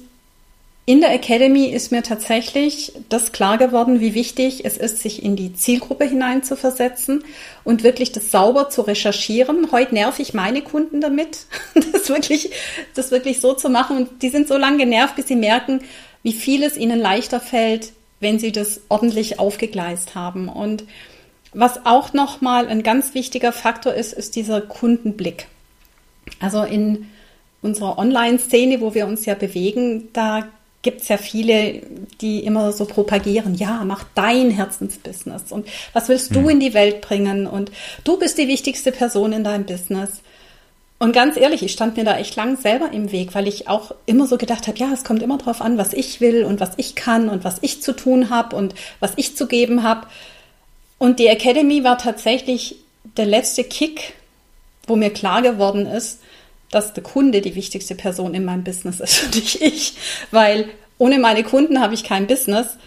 in 0.85 0.99
der 0.99 1.13
Academy 1.13 1.67
ist 1.67 1.91
mir 1.91 2.01
tatsächlich 2.01 2.91
das 3.07 3.31
klar 3.31 3.57
geworden, 3.57 3.99
wie 3.99 4.15
wichtig 4.15 4.65
es 4.65 4.77
ist, 4.77 4.97
sich 4.97 5.23
in 5.23 5.35
die 5.35 5.53
Zielgruppe 5.53 6.05
hineinzuversetzen 6.05 7.23
und 7.63 7.83
wirklich 7.83 8.11
das 8.11 8.31
sauber 8.31 8.69
zu 8.69 8.81
recherchieren. 8.81 9.71
Heute 9.71 9.93
nerv 9.93 10.19
ich 10.19 10.33
meine 10.33 10.61
Kunden 10.61 10.99
damit, 10.99 11.45
das 11.93 12.09
wirklich, 12.09 12.51
das 12.95 13.11
wirklich 13.11 13.39
so 13.39 13.53
zu 13.53 13.69
machen. 13.69 13.95
Und 13.95 14.21
die 14.23 14.29
sind 14.29 14.47
so 14.47 14.57
lange 14.57 14.77
genervt, 14.77 15.15
bis 15.15 15.27
sie 15.27 15.35
merken, 15.35 15.81
wie 16.23 16.33
viel 16.33 16.63
es 16.63 16.77
ihnen 16.77 16.99
leichter 16.99 17.39
fällt, 17.39 17.93
wenn 18.21 18.39
sie 18.39 18.53
das 18.53 18.81
ordentlich 18.87 19.39
aufgegleist 19.39 20.15
haben. 20.15 20.47
Und 20.47 20.85
was 21.53 21.85
auch 21.85 22.13
nochmal 22.13 22.67
ein 22.67 22.83
ganz 22.83 23.13
wichtiger 23.13 23.51
Faktor 23.51 23.93
ist, 23.93 24.13
ist 24.13 24.37
dieser 24.37 24.61
Kundenblick. 24.61 25.47
Also 26.39 26.63
in 26.63 27.07
unserer 27.61 27.97
Online-Szene, 27.97 28.79
wo 28.79 28.93
wir 28.93 29.05
uns 29.05 29.25
ja 29.25 29.35
bewegen, 29.35 30.09
da 30.13 30.47
gibt 30.81 31.01
es 31.01 31.09
ja 31.09 31.17
viele, 31.17 31.81
die 32.21 32.43
immer 32.43 32.71
so 32.71 32.85
propagieren, 32.85 33.55
ja, 33.55 33.83
mach 33.85 34.05
dein 34.15 34.49
Herzensbusiness 34.49 35.51
und 35.51 35.67
was 35.93 36.09
willst 36.09 36.35
du 36.35 36.39
hm. 36.39 36.49
in 36.49 36.59
die 36.59 36.73
Welt 36.73 37.01
bringen 37.01 37.45
und 37.45 37.71
du 38.03 38.17
bist 38.17 38.37
die 38.37 38.47
wichtigste 38.47 38.91
Person 38.91 39.31
in 39.33 39.43
deinem 39.43 39.65
Business. 39.65 40.21
Und 41.01 41.13
ganz 41.13 41.35
ehrlich, 41.35 41.63
ich 41.63 41.71
stand 41.71 41.97
mir 41.97 42.03
da 42.03 42.19
echt 42.19 42.35
lang 42.35 42.57
selber 42.57 42.91
im 42.91 43.11
Weg, 43.11 43.33
weil 43.33 43.47
ich 43.47 43.67
auch 43.67 43.95
immer 44.05 44.27
so 44.27 44.37
gedacht 44.37 44.67
habe, 44.67 44.77
ja, 44.77 44.93
es 44.93 45.03
kommt 45.03 45.23
immer 45.23 45.39
drauf 45.39 45.59
an, 45.59 45.79
was 45.79 45.93
ich 45.93 46.21
will 46.21 46.45
und 46.45 46.59
was 46.59 46.73
ich 46.77 46.93
kann 46.93 47.27
und 47.27 47.43
was 47.43 47.57
ich 47.61 47.81
zu 47.81 47.95
tun 47.95 48.29
habe 48.29 48.55
und 48.55 48.75
was 48.99 49.13
ich 49.15 49.35
zu 49.35 49.47
geben 49.47 49.81
habe. 49.81 50.05
Und 50.99 51.17
die 51.17 51.25
Academy 51.25 51.83
war 51.83 51.97
tatsächlich 51.97 52.75
der 53.17 53.25
letzte 53.25 53.63
Kick, 53.63 54.13
wo 54.85 54.95
mir 54.95 55.09
klar 55.09 55.41
geworden 55.41 55.87
ist, 55.87 56.19
dass 56.69 56.93
der 56.93 57.01
Kunde 57.01 57.41
die 57.41 57.55
wichtigste 57.55 57.95
Person 57.95 58.35
in 58.35 58.45
meinem 58.45 58.63
Business 58.63 58.99
ist 58.99 59.23
und 59.23 59.33
nicht 59.37 59.59
ich. 59.59 59.95
Weil 60.29 60.69
ohne 60.99 61.17
meine 61.17 61.41
Kunden 61.41 61.81
habe 61.81 61.95
ich 61.95 62.03
kein 62.03 62.27
Business. 62.27 62.77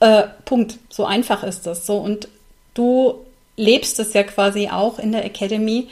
Äh, 0.00 0.24
Punkt. 0.44 0.78
So 0.88 1.04
einfach 1.04 1.44
ist 1.44 1.68
das. 1.68 1.86
So 1.86 1.98
und 1.98 2.26
du 2.74 3.14
lebst 3.56 4.00
es 4.00 4.12
ja 4.12 4.24
quasi 4.24 4.70
auch 4.70 4.98
in 4.98 5.12
der 5.12 5.24
Academy. 5.24 5.86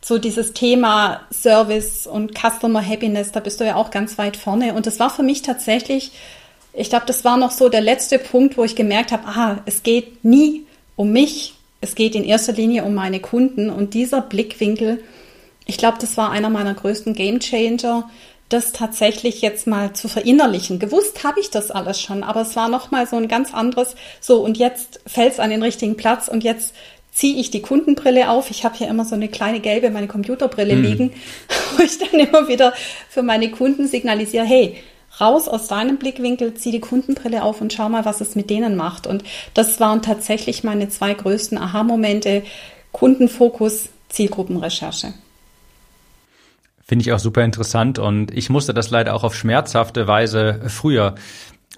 So 0.00 0.18
dieses 0.18 0.52
Thema 0.52 1.20
Service 1.32 2.06
und 2.06 2.32
Customer 2.38 2.84
Happiness, 2.84 3.32
da 3.32 3.40
bist 3.40 3.60
du 3.60 3.64
ja 3.64 3.76
auch 3.76 3.90
ganz 3.90 4.16
weit 4.18 4.36
vorne. 4.36 4.74
Und 4.74 4.86
das 4.86 5.00
war 5.00 5.10
für 5.10 5.22
mich 5.22 5.42
tatsächlich, 5.42 6.12
ich 6.72 6.88
glaube, 6.88 7.06
das 7.06 7.24
war 7.24 7.36
noch 7.36 7.50
so 7.50 7.68
der 7.68 7.80
letzte 7.80 8.18
Punkt, 8.18 8.56
wo 8.56 8.64
ich 8.64 8.76
gemerkt 8.76 9.12
habe, 9.12 9.26
aha, 9.26 9.62
es 9.66 9.82
geht 9.82 10.24
nie 10.24 10.66
um 10.96 11.12
mich, 11.12 11.54
es 11.80 11.94
geht 11.94 12.14
in 12.14 12.24
erster 12.24 12.52
Linie 12.52 12.84
um 12.84 12.94
meine 12.94 13.20
Kunden. 13.20 13.70
Und 13.70 13.94
dieser 13.94 14.20
Blickwinkel, 14.20 15.02
ich 15.66 15.78
glaube, 15.78 15.98
das 16.00 16.16
war 16.16 16.30
einer 16.30 16.50
meiner 16.50 16.74
größten 16.74 17.14
Game 17.14 17.40
Changer, 17.40 18.08
das 18.48 18.72
tatsächlich 18.72 19.42
jetzt 19.42 19.66
mal 19.66 19.92
zu 19.92 20.08
verinnerlichen. 20.08 20.78
Gewusst 20.78 21.22
habe 21.22 21.40
ich 21.40 21.50
das 21.50 21.70
alles 21.70 22.00
schon, 22.00 22.22
aber 22.22 22.42
es 22.42 22.56
war 22.56 22.68
noch 22.68 22.90
mal 22.90 23.06
so 23.06 23.16
ein 23.16 23.28
ganz 23.28 23.52
anderes. 23.52 23.94
So 24.20 24.42
und 24.42 24.56
jetzt 24.56 25.00
fällt 25.06 25.34
es 25.34 25.40
an 25.40 25.50
den 25.50 25.62
richtigen 25.62 25.96
Platz 25.96 26.28
und 26.28 26.44
jetzt 26.44 26.74
ziehe 27.18 27.40
ich 27.40 27.50
die 27.50 27.62
Kundenbrille 27.62 28.30
auf. 28.30 28.50
Ich 28.50 28.64
habe 28.64 28.76
hier 28.76 28.86
immer 28.86 29.04
so 29.04 29.16
eine 29.16 29.28
kleine 29.28 29.58
gelbe 29.58 29.90
meine 29.90 30.06
Computerbrille 30.06 30.76
mhm. 30.76 30.82
liegen, 30.82 31.12
wo 31.76 31.82
ich 31.82 31.98
dann 31.98 32.20
immer 32.20 32.46
wieder 32.46 32.72
für 33.08 33.24
meine 33.24 33.50
Kunden 33.50 33.88
signalisiere: 33.88 34.44
Hey, 34.44 34.76
raus 35.20 35.48
aus 35.48 35.66
deinem 35.66 35.96
Blickwinkel, 35.96 36.54
zieh 36.54 36.70
die 36.70 36.80
Kundenbrille 36.80 37.42
auf 37.42 37.60
und 37.60 37.72
schau 37.72 37.88
mal, 37.88 38.04
was 38.04 38.20
es 38.20 38.36
mit 38.36 38.50
denen 38.50 38.76
macht. 38.76 39.08
Und 39.08 39.24
das 39.52 39.80
waren 39.80 40.00
tatsächlich 40.00 40.62
meine 40.62 40.90
zwei 40.90 41.12
größten 41.12 41.58
Aha-Momente: 41.58 42.44
Kundenfokus, 42.92 43.88
Zielgruppenrecherche. 44.10 45.12
Finde 46.86 47.02
ich 47.02 47.12
auch 47.12 47.18
super 47.18 47.42
interessant 47.44 47.98
und 47.98 48.32
ich 48.32 48.48
musste 48.48 48.72
das 48.72 48.90
leider 48.90 49.14
auch 49.14 49.24
auf 49.24 49.34
schmerzhafte 49.34 50.06
Weise 50.06 50.62
früher 50.68 51.16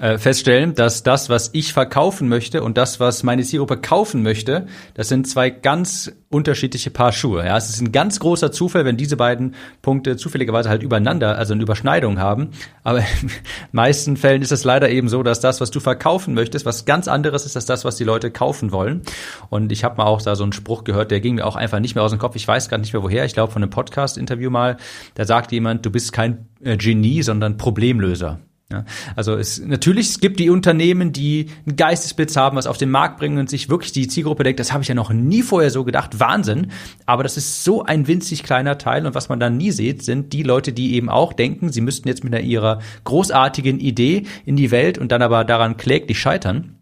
äh, 0.01 0.17
feststellen, 0.17 0.75
dass 0.75 1.03
das, 1.03 1.29
was 1.29 1.51
ich 1.53 1.75
verkaufen 1.75 2.29
möchte 2.29 2.63
und 2.63 2.79
das, 2.79 3.01
was 3.01 3.23
meine 3.23 3.43
Zielgruppe 3.43 3.77
kaufen 3.77 4.23
möchte, 4.23 4.67
das 4.95 5.09
sind 5.09 5.29
zwei 5.29 5.51
ganz 5.51 6.11
unterschiedliche 6.31 6.91
Paar 6.91 7.13
Schuhe. 7.13 7.45
Ja, 7.45 7.57
es 7.59 7.69
ist 7.69 7.83
ein 7.83 7.93
ganz 7.93 8.19
großer 8.19 8.51
Zufall, 8.51 8.87
wenn 8.87 8.97
diese 8.97 9.19
beiden 9.19 9.55
Punkte 9.83 10.17
zufälligerweise 10.17 10.71
halt 10.71 10.83
übereinander, 10.83 11.37
also 11.37 11.53
eine 11.53 11.63
Überschneidung 11.63 12.19
haben. 12.19 12.51
Aber 12.83 13.01
in 13.01 13.31
meisten 13.73 14.17
Fällen 14.17 14.41
ist 14.41 14.53
es 14.53 14.65
leider 14.65 14.89
eben 14.89 15.11
so, 15.11 15.23
dass 15.23 15.41
das, 15.41 15.61
was 15.61 15.71
du 15.71 15.81
verkaufen 15.81 16.33
möchtest, 16.33 16.65
was 16.65 16.87
ganz 16.87 17.07
anderes 17.07 17.45
ist 17.45 17.57
als 17.57 17.67
das, 17.67 17.85
was 17.85 17.97
die 17.97 18.05
Leute 18.05 18.31
kaufen 18.31 18.73
wollen. 18.73 19.03
Und 19.51 19.71
ich 19.71 19.85
habe 19.85 19.99
mal 19.99 20.07
auch 20.07 20.23
da 20.23 20.35
so 20.35 20.45
einen 20.45 20.55
Spruch 20.55 20.85
gehört, 20.85 21.11
der 21.11 21.21
ging 21.21 21.35
mir 21.35 21.47
auch 21.47 21.57
einfach 21.57 21.79
nicht 21.79 21.95
mehr 21.95 22.05
aus 22.05 22.13
dem 22.13 22.19
Kopf. 22.19 22.37
Ich 22.37 22.49
weiß 22.49 22.71
gar 22.71 22.79
nicht 22.79 22.95
mehr 22.95 23.03
woher. 23.03 23.27
Ich 23.27 23.35
glaube 23.35 23.53
von 23.53 23.63
einem 23.63 23.71
Podcast-Interview 23.71 24.49
mal. 24.49 24.79
Da 25.15 25.27
sagt 25.27 25.53
jemand, 25.53 25.85
du 25.85 25.91
bist 25.91 26.15
kein 26.15 26.49
äh, 26.63 26.79
Genie, 26.79 27.23
sondern 27.23 27.59
Problemlöser. 27.59 28.41
Ja, 28.73 28.85
also 29.17 29.35
es 29.35 29.59
natürlich 29.59 30.11
es 30.11 30.21
gibt 30.21 30.39
die 30.39 30.49
Unternehmen, 30.49 31.13
die 31.13 31.47
einen 31.67 31.75
Geistesblitz 31.75 32.37
haben, 32.37 32.57
was 32.57 32.69
auf 32.69 32.79
den 32.79 32.91
Markt 32.91 33.19
bringen 33.19 33.39
und 33.39 33.51
sich 33.51 33.69
wirklich 33.69 33.91
die 33.91 34.07
Zielgruppe 34.07 34.45
denkt, 34.45 34.61
das 34.61 34.73
habe 34.73 34.83
ich 34.83 34.89
ja 34.89 34.95
noch 34.95 35.13
nie 35.13 35.43
vorher 35.43 35.71
so 35.71 35.83
gedacht, 35.83 36.21
Wahnsinn. 36.21 36.71
Aber 37.05 37.25
das 37.25 37.37
ist 37.37 37.65
so 37.65 37.83
ein 37.85 38.07
winzig 38.07 38.45
kleiner 38.45 38.79
Teil 38.79 39.07
und 39.07 39.15
was 39.17 39.29
man 39.29 39.41
dann 39.41 39.57
nie 39.57 39.73
sieht, 39.73 40.05
sind 40.05 40.33
die 40.33 40.45
Leute, 40.45 40.73
die 40.73 40.95
eben 40.95 41.09
auch 41.09 41.33
denken, 41.33 41.73
sie 41.73 41.81
müssten 41.81 42.07
jetzt 42.07 42.23
mit 42.23 42.41
ihrer 42.41 42.81
großartigen 43.03 43.81
Idee 43.81 44.27
in 44.47 44.55
die 44.55 44.71
Welt 44.71 44.99
und 44.99 45.11
dann 45.11 45.23
aber 45.23 45.45
daran 45.45 45.77
kläglich 45.77 46.21
scheitern. 46.21 46.80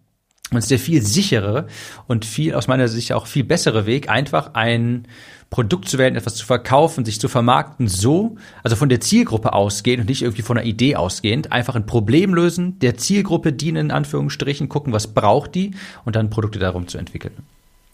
Und 0.51 0.59
es 0.59 0.65
ist 0.65 0.71
der 0.71 0.79
viel 0.79 1.03
sicherere 1.03 1.67
und 2.07 2.25
viel 2.25 2.55
aus 2.55 2.69
meiner 2.69 2.89
Sicht 2.89 3.13
auch 3.13 3.27
viel 3.27 3.45
bessere 3.45 3.85
Weg, 3.85 4.09
einfach 4.09 4.55
ein 4.55 5.07
Produkt 5.51 5.89
zu 5.89 5.99
wählen, 5.99 6.17
etwas 6.17 6.35
zu 6.35 6.47
verkaufen, 6.47 7.05
sich 7.05 7.21
zu 7.21 7.29
vermarkten, 7.29 7.89
so, 7.89 8.37
also 8.63 8.77
von 8.77 8.89
der 8.89 9.01
Zielgruppe 9.01 9.53
ausgehend 9.53 10.01
und 10.03 10.09
nicht 10.09 10.23
irgendwie 10.23 10.43
von 10.43 10.59
einer 10.59 10.67
Idee 10.67 10.97
ausgehend, 10.97 11.53
einfach 11.53 11.75
ein 11.75 11.87
Problem 11.87 12.35
lösen, 12.35 12.79
der 12.81 12.97
Zielgruppe 12.97 13.53
dienen, 13.53 13.87
in 13.87 13.91
Anführungsstrichen, 13.91 14.69
gucken, 14.69 14.93
was 14.93 15.09
braucht 15.09 15.55
die 15.55 15.73
und 16.05 16.17
dann 16.17 16.31
Produkte 16.31 16.59
darum 16.59 16.87
zu 16.87 16.99
entwickeln. 16.99 17.35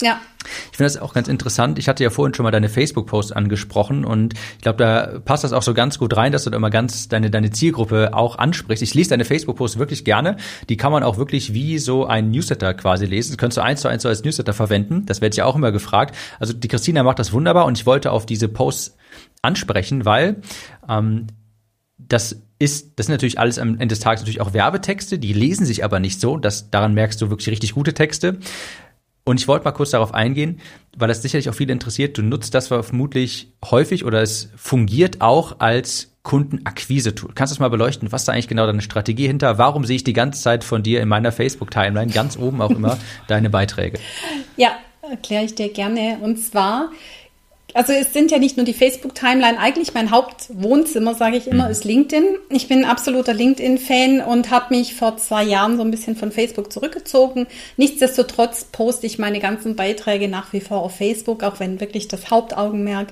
Ja. 0.04 0.20
Ich 0.70 0.76
finde 0.76 0.92
das 0.92 0.98
auch 0.98 1.14
ganz 1.14 1.28
interessant. 1.28 1.78
Ich 1.78 1.88
hatte 1.88 2.04
ja 2.04 2.10
vorhin 2.10 2.34
schon 2.34 2.44
mal 2.44 2.50
deine 2.50 2.68
Facebook-Posts 2.68 3.32
angesprochen 3.32 4.04
und 4.04 4.34
ich 4.56 4.62
glaube, 4.62 4.76
da 4.76 5.18
passt 5.24 5.44
das 5.44 5.54
auch 5.54 5.62
so 5.62 5.72
ganz 5.72 5.98
gut 5.98 6.14
rein, 6.14 6.30
dass 6.30 6.44
du 6.44 6.50
da 6.50 6.58
immer 6.58 6.68
ganz 6.68 7.08
deine, 7.08 7.30
deine 7.30 7.50
Zielgruppe 7.50 8.12
auch 8.12 8.36
ansprichst. 8.36 8.82
Ich 8.82 8.92
lese 8.92 9.10
deine 9.10 9.24
Facebook-Posts 9.24 9.78
wirklich 9.78 10.04
gerne. 10.04 10.36
Die 10.68 10.76
kann 10.76 10.92
man 10.92 11.02
auch 11.02 11.16
wirklich 11.16 11.54
wie 11.54 11.78
so 11.78 12.04
ein 12.04 12.30
Newsletter 12.30 12.74
quasi 12.74 13.06
lesen. 13.06 13.30
Das 13.30 13.38
könntest 13.38 13.56
du 13.56 13.62
eins 13.62 13.80
zu 13.80 13.88
eins 13.88 14.02
so 14.02 14.10
als 14.10 14.22
Newsletter 14.22 14.52
verwenden. 14.52 15.06
Das 15.06 15.22
werde 15.22 15.32
ich 15.32 15.42
auch 15.42 15.56
immer 15.56 15.72
gefragt. 15.72 16.14
Also 16.38 16.52
die 16.52 16.68
Christina 16.68 17.02
macht 17.02 17.18
das 17.18 17.32
wunderbar 17.32 17.64
und 17.64 17.78
ich 17.78 17.86
wollte 17.86 18.12
auf 18.12 18.26
diese 18.26 18.48
Posts 18.48 18.98
ansprechen, 19.40 20.04
weil 20.04 20.42
ähm, 20.86 21.28
das 21.96 22.42
ist, 22.58 22.98
das 22.98 23.06
sind 23.06 23.14
natürlich 23.14 23.38
alles 23.38 23.58
am 23.58 23.74
Ende 23.74 23.88
des 23.88 24.00
Tages 24.00 24.20
natürlich 24.20 24.40
auch 24.40 24.52
Werbetexte, 24.52 25.18
die 25.18 25.32
lesen 25.32 25.66
sich 25.66 25.84
aber 25.84 26.00
nicht 26.00 26.20
so. 26.20 26.36
Das, 26.36 26.70
daran 26.70 26.94
merkst 26.94 27.20
du 27.20 27.30
wirklich 27.30 27.48
richtig 27.48 27.74
gute 27.74 27.94
Texte. 27.94 28.38
Und 29.24 29.40
ich 29.40 29.48
wollte 29.48 29.64
mal 29.64 29.72
kurz 29.72 29.90
darauf 29.90 30.12
eingehen, 30.12 30.60
weil 30.96 31.08
das 31.08 31.22
sicherlich 31.22 31.48
auch 31.48 31.54
viele 31.54 31.72
interessiert. 31.72 32.18
Du 32.18 32.22
nutzt 32.22 32.54
das 32.54 32.68
vermutlich 32.68 33.52
häufig 33.64 34.04
oder 34.04 34.20
es 34.20 34.50
fungiert 34.56 35.22
auch 35.22 35.60
als 35.60 36.14
Kundenakquise-Tool. 36.24 37.32
Kannst 37.34 37.52
du 37.52 37.54
das 37.54 37.60
mal 37.60 37.68
beleuchten? 37.68 38.12
Was 38.12 38.22
ist 38.22 38.28
da 38.28 38.32
eigentlich 38.32 38.48
genau 38.48 38.66
deine 38.66 38.82
Strategie 38.82 39.26
hinter? 39.26 39.56
Warum 39.58 39.84
sehe 39.84 39.96
ich 39.96 40.04
die 40.04 40.12
ganze 40.12 40.42
Zeit 40.42 40.64
von 40.64 40.82
dir 40.82 41.00
in 41.00 41.08
meiner 41.08 41.32
Facebook-Timeline 41.32 42.12
ganz 42.12 42.36
oben 42.36 42.60
auch 42.60 42.70
immer 42.70 42.98
deine 43.26 43.48
Beiträge? 43.48 43.98
Ja, 44.56 44.72
erkläre 45.02 45.44
ich 45.44 45.54
dir 45.54 45.70
gerne. 45.70 46.18
Und 46.20 46.38
zwar 46.38 46.90
also 47.74 47.92
es 47.92 48.12
sind 48.12 48.30
ja 48.30 48.38
nicht 48.38 48.56
nur 48.56 48.64
die 48.64 48.72
Facebook-Timeline, 48.72 49.58
eigentlich 49.58 49.94
mein 49.94 50.12
Hauptwohnzimmer, 50.12 51.16
sage 51.16 51.36
ich 51.36 51.48
immer, 51.48 51.64
mhm. 51.64 51.70
ist 51.72 51.84
LinkedIn. 51.84 52.24
Ich 52.50 52.68
bin 52.68 52.84
ein 52.84 52.90
absoluter 52.90 53.34
LinkedIn-Fan 53.34 54.20
und 54.20 54.50
habe 54.50 54.76
mich 54.76 54.94
vor 54.94 55.16
zwei 55.16 55.42
Jahren 55.42 55.76
so 55.76 55.82
ein 55.82 55.90
bisschen 55.90 56.14
von 56.14 56.30
Facebook 56.30 56.72
zurückgezogen. 56.72 57.48
Nichtsdestotrotz 57.76 58.64
poste 58.64 59.06
ich 59.06 59.18
meine 59.18 59.40
ganzen 59.40 59.74
Beiträge 59.74 60.28
nach 60.28 60.52
wie 60.52 60.60
vor 60.60 60.78
auf 60.78 60.96
Facebook, 60.96 61.42
auch 61.42 61.58
wenn 61.58 61.80
wirklich 61.80 62.06
das 62.06 62.30
Hauptaugenmerk 62.30 63.08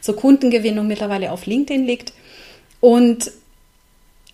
zur 0.00 0.16
Kundengewinnung 0.16 0.86
mittlerweile 0.86 1.30
auf 1.30 1.44
LinkedIn 1.44 1.84
liegt. 1.84 2.14
Und 2.80 3.30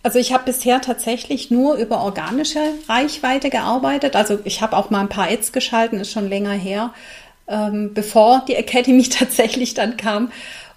also 0.05 0.19
ich 0.19 0.33
habe 0.33 0.45
bisher 0.45 0.81
tatsächlich 0.81 1.51
nur 1.51 1.75
über 1.75 2.03
organische 2.03 2.61
Reichweite 2.89 3.51
gearbeitet. 3.51 4.15
Also 4.15 4.39
ich 4.45 4.61
habe 4.61 4.77
auch 4.77 4.91
mal 4.91 5.01
ein 5.01 5.09
paar 5.09 5.29
Ads 5.29 5.53
geschalten, 5.53 6.01
ist 6.01 6.11
schon 6.11 6.29
länger 6.29 6.53
her 6.53 6.93
ähm, 7.49 7.95
bevor 7.95 8.45
die 8.47 8.55
Academy 8.55 9.03
tatsächlich 9.09 9.75
dann 9.75 9.97
kam. 9.97 10.31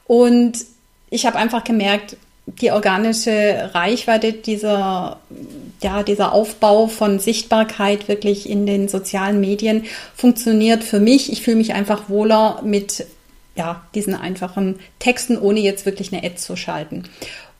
Und 0.06 0.66
ich 1.10 1.26
habe 1.26 1.38
einfach 1.38 1.64
gemerkt, 1.64 2.18
die 2.46 2.72
organische 2.72 3.72
Reichweite 3.74 4.34
dieser, 4.34 5.20
ja, 5.82 6.04
dieser 6.04 6.32
Aufbau 6.32 6.88
von 6.88 7.20
Sichtbarkeit 7.20 8.08
wirklich 8.08 8.48
in 8.48 8.68
den 8.68 8.88
sozialen 8.88 9.40
Medien 9.40 9.86
funktioniert 10.16 10.84
für 10.84 11.00
mich. 11.00 11.32
Ich 11.32 11.42
fühle 11.42 11.58
mich 11.58 11.74
einfach 11.74 12.08
wohler 12.08 12.62
mit, 12.64 13.08
ja, 13.56 13.82
diesen 13.96 14.14
einfachen 14.14 14.80
Texten, 15.00 15.40
ohne 15.40 15.60
jetzt 15.60 15.88
wirklich 15.88 16.14
eine 16.14 16.24
Ad 16.24 16.36
zu 16.36 16.56
schalten. 16.56 17.04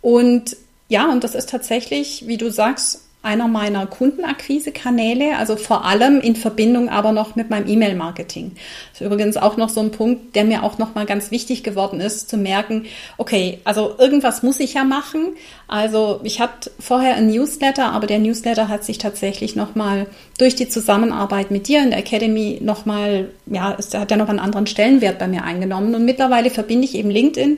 Und 0.02 0.56
ja, 0.88 1.12
und 1.12 1.24
das 1.24 1.34
ist 1.34 1.50
tatsächlich, 1.50 2.28
wie 2.28 2.38
du 2.38 2.52
sagst, 2.52 3.05
einer 3.26 3.48
meiner 3.48 3.86
Kundenakquise-Kanäle, 3.88 5.38
also 5.38 5.56
vor 5.56 5.84
allem 5.84 6.22
in 6.22 6.36
Verbindung 6.36 6.90
aber 6.90 7.12
noch 7.12 7.36
mit 7.36 7.50
meinem 7.50 7.68
E-Mail-Marketing. 7.68 8.52
Das 8.92 9.02
ist 9.02 9.08
übrigens 9.08 9.36
auch 9.36 9.58
noch 9.58 9.70
so 9.70 9.82
ein 9.82 9.92
Punkt, 9.92 10.36
der 10.36 10.46
mir 10.46 10.64
auch 10.64 10.78
noch 10.78 10.96
mal 10.96 11.06
ganz 11.06 11.32
wichtig 11.32 11.64
geworden 11.64 12.00
ist, 12.00 12.30
zu 12.30 12.38
merken, 12.38 12.86
okay, 13.18 13.60
also 13.64 13.96
irgendwas 13.98 14.44
muss 14.44 14.60
ich 14.60 14.76
ja 14.76 14.84
machen. 14.84 15.36
Also 15.68 16.22
ich 16.24 16.40
hatte 16.40 16.72
vorher 16.80 17.16
ein 17.16 17.28
Newsletter, 17.28 17.92
aber 17.92 18.08
der 18.08 18.20
Newsletter 18.20 18.68
hat 18.68 18.86
sich 18.86 19.00
tatsächlich 19.00 19.56
noch 19.56 19.76
mal 19.76 20.08
durch 20.38 20.56
die 20.56 20.70
Zusammenarbeit 20.70 21.52
mit 21.52 21.68
dir 21.68 21.82
in 21.82 21.90
der 21.90 22.00
Academy 22.00 22.60
noch 22.62 22.86
mal, 22.86 23.30
ja, 23.48 23.76
es 23.78 23.94
hat 23.94 24.12
ja 24.12 24.18
noch 24.18 24.30
einen 24.30 24.40
anderen 24.40 24.68
Stellenwert 24.68 25.20
bei 25.20 25.28
mir 25.28 25.44
eingenommen 25.44 25.96
und 25.96 26.06
mittlerweile 26.06 26.50
verbinde 26.50 26.86
ich 26.86 26.96
eben 26.96 27.10
LinkedIn, 27.10 27.58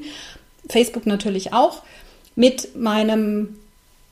Facebook 0.69 1.05
natürlich 1.05 1.53
auch 1.53 1.83
mit 2.35 2.75
meinem 2.77 3.57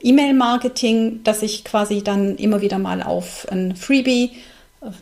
E-Mail-Marketing, 0.06 1.22
dass 1.24 1.42
ich 1.42 1.64
quasi 1.64 2.04
dann 2.04 2.36
immer 2.38 2.62
wieder 2.62 2.78
mal 2.78 3.02
auf 3.04 3.48
ein 3.52 3.76
Freebie, 3.76 4.32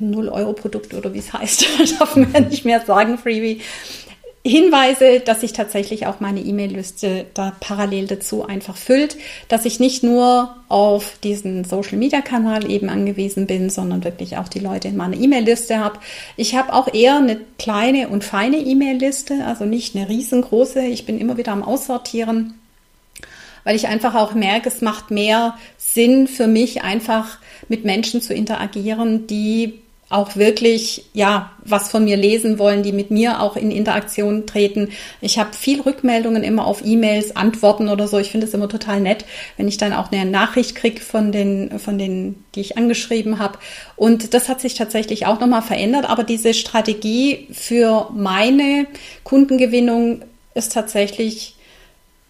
0-Euro-Produkt 0.02 0.94
oder 0.94 1.14
wie 1.14 1.20
es 1.20 1.34
heißt, 1.34 1.68
darf 2.00 2.16
man 2.16 2.48
nicht 2.50 2.66
mehr 2.66 2.82
sagen, 2.86 3.18
Freebie, 3.18 3.62
hinweise, 4.46 5.22
dass 5.22 5.42
sich 5.42 5.54
tatsächlich 5.54 6.06
auch 6.06 6.20
meine 6.20 6.42
E-Mail-Liste 6.42 7.26
da 7.34 7.54
parallel 7.62 8.08
dazu 8.08 8.46
einfach 8.46 8.76
füllt, 8.76 9.16
dass 9.48 9.66
ich 9.66 9.80
nicht 9.80 10.04
nur 10.04 10.56
auf 10.68 11.18
diesen 11.24 11.64
Social-Media-Kanal 11.64 12.70
eben 12.70 12.90
angewiesen 12.90 13.48
bin, 13.48 13.70
sondern 13.70 14.04
wirklich 14.04 14.38
auch 14.38 14.50
die 14.50 14.60
Leute 14.60 14.90
in 14.90 14.98
meiner 14.98 15.16
E-Mail-Liste 15.16 15.80
habe. 15.80 16.00
Ich 16.36 16.56
habe 16.56 16.74
auch 16.74 16.94
eher 16.94 17.18
eine 17.18 17.40
kleine 17.58 18.10
und 18.10 18.26
feine 18.26 18.58
E-Mail-Liste, 18.58 19.46
also 19.46 19.64
nicht 19.64 19.96
eine 19.96 20.10
riesengroße. 20.10 20.82
Ich 20.82 21.06
bin 21.06 21.20
immer 21.20 21.38
wieder 21.38 21.54
am 21.54 21.64
Aussortieren 21.64 22.56
weil 23.64 23.76
ich 23.76 23.88
einfach 23.88 24.16
auch 24.16 24.34
merke, 24.34 24.70
es 24.70 24.82
macht 24.82 25.12
mehr 25.12 25.58
Sinn 25.78 26.28
für 26.28 26.48
mich, 26.48 26.84
einfach 26.84 27.38
mit 27.68 27.86
Menschen 27.86 28.22
zu 28.22 28.34
interagieren, 28.34 29.28
die 29.28 29.80
auch 30.14 30.36
wirklich 30.36 31.06
ja 31.14 31.52
was 31.66 31.90
von 31.90 32.04
mir 32.04 32.18
lesen 32.18 32.60
wollen, 32.60 32.84
die 32.84 32.92
mit 32.92 33.10
mir 33.10 33.42
auch 33.42 33.56
in 33.56 33.72
Interaktion 33.72 34.46
treten. 34.46 34.90
Ich 35.22 35.40
habe 35.40 35.54
viel 35.54 35.82
Rückmeldungen 35.82 36.44
immer 36.44 36.68
auf 36.68 36.86
E-Mails, 36.86 37.36
Antworten 37.36 37.90
oder 37.90 38.08
so. 38.08 38.20
Ich 38.20 38.30
finde 38.30 38.46
es 38.46 38.54
immer 38.54 38.70
total 38.70 39.02
nett, 39.02 39.26
wenn 39.58 39.68
ich 39.68 39.78
dann 39.78 39.92
auch 39.92 40.12
eine 40.12 40.30
Nachricht 40.30 40.76
kriege 40.76 41.02
von 41.02 41.32
den 41.32 41.80
von 41.80 41.98
den, 41.98 42.44
die 42.54 42.62
ich 42.62 42.78
angeschrieben 42.78 43.40
habe. 43.40 43.58
Und 43.96 44.36
das 44.36 44.50
hat 44.50 44.62
sich 44.62 44.76
tatsächlich 44.76 45.26
auch 45.26 45.40
nochmal 45.40 45.64
verändert. 45.64 46.08
Aber 46.08 46.24
diese 46.24 46.54
Strategie 46.54 47.48
für 47.52 48.10
meine 48.14 48.86
Kundengewinnung 49.24 50.22
ist 50.54 50.74
tatsächlich 50.74 51.56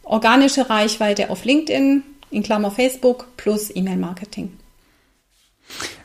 organische 0.03 0.69
Reichweite 0.69 1.29
auf 1.29 1.45
LinkedIn, 1.45 2.03
in 2.29 2.43
Klammer 2.43 2.71
Facebook, 2.71 3.27
plus 3.37 3.73
E-Mail-Marketing. 3.75 4.51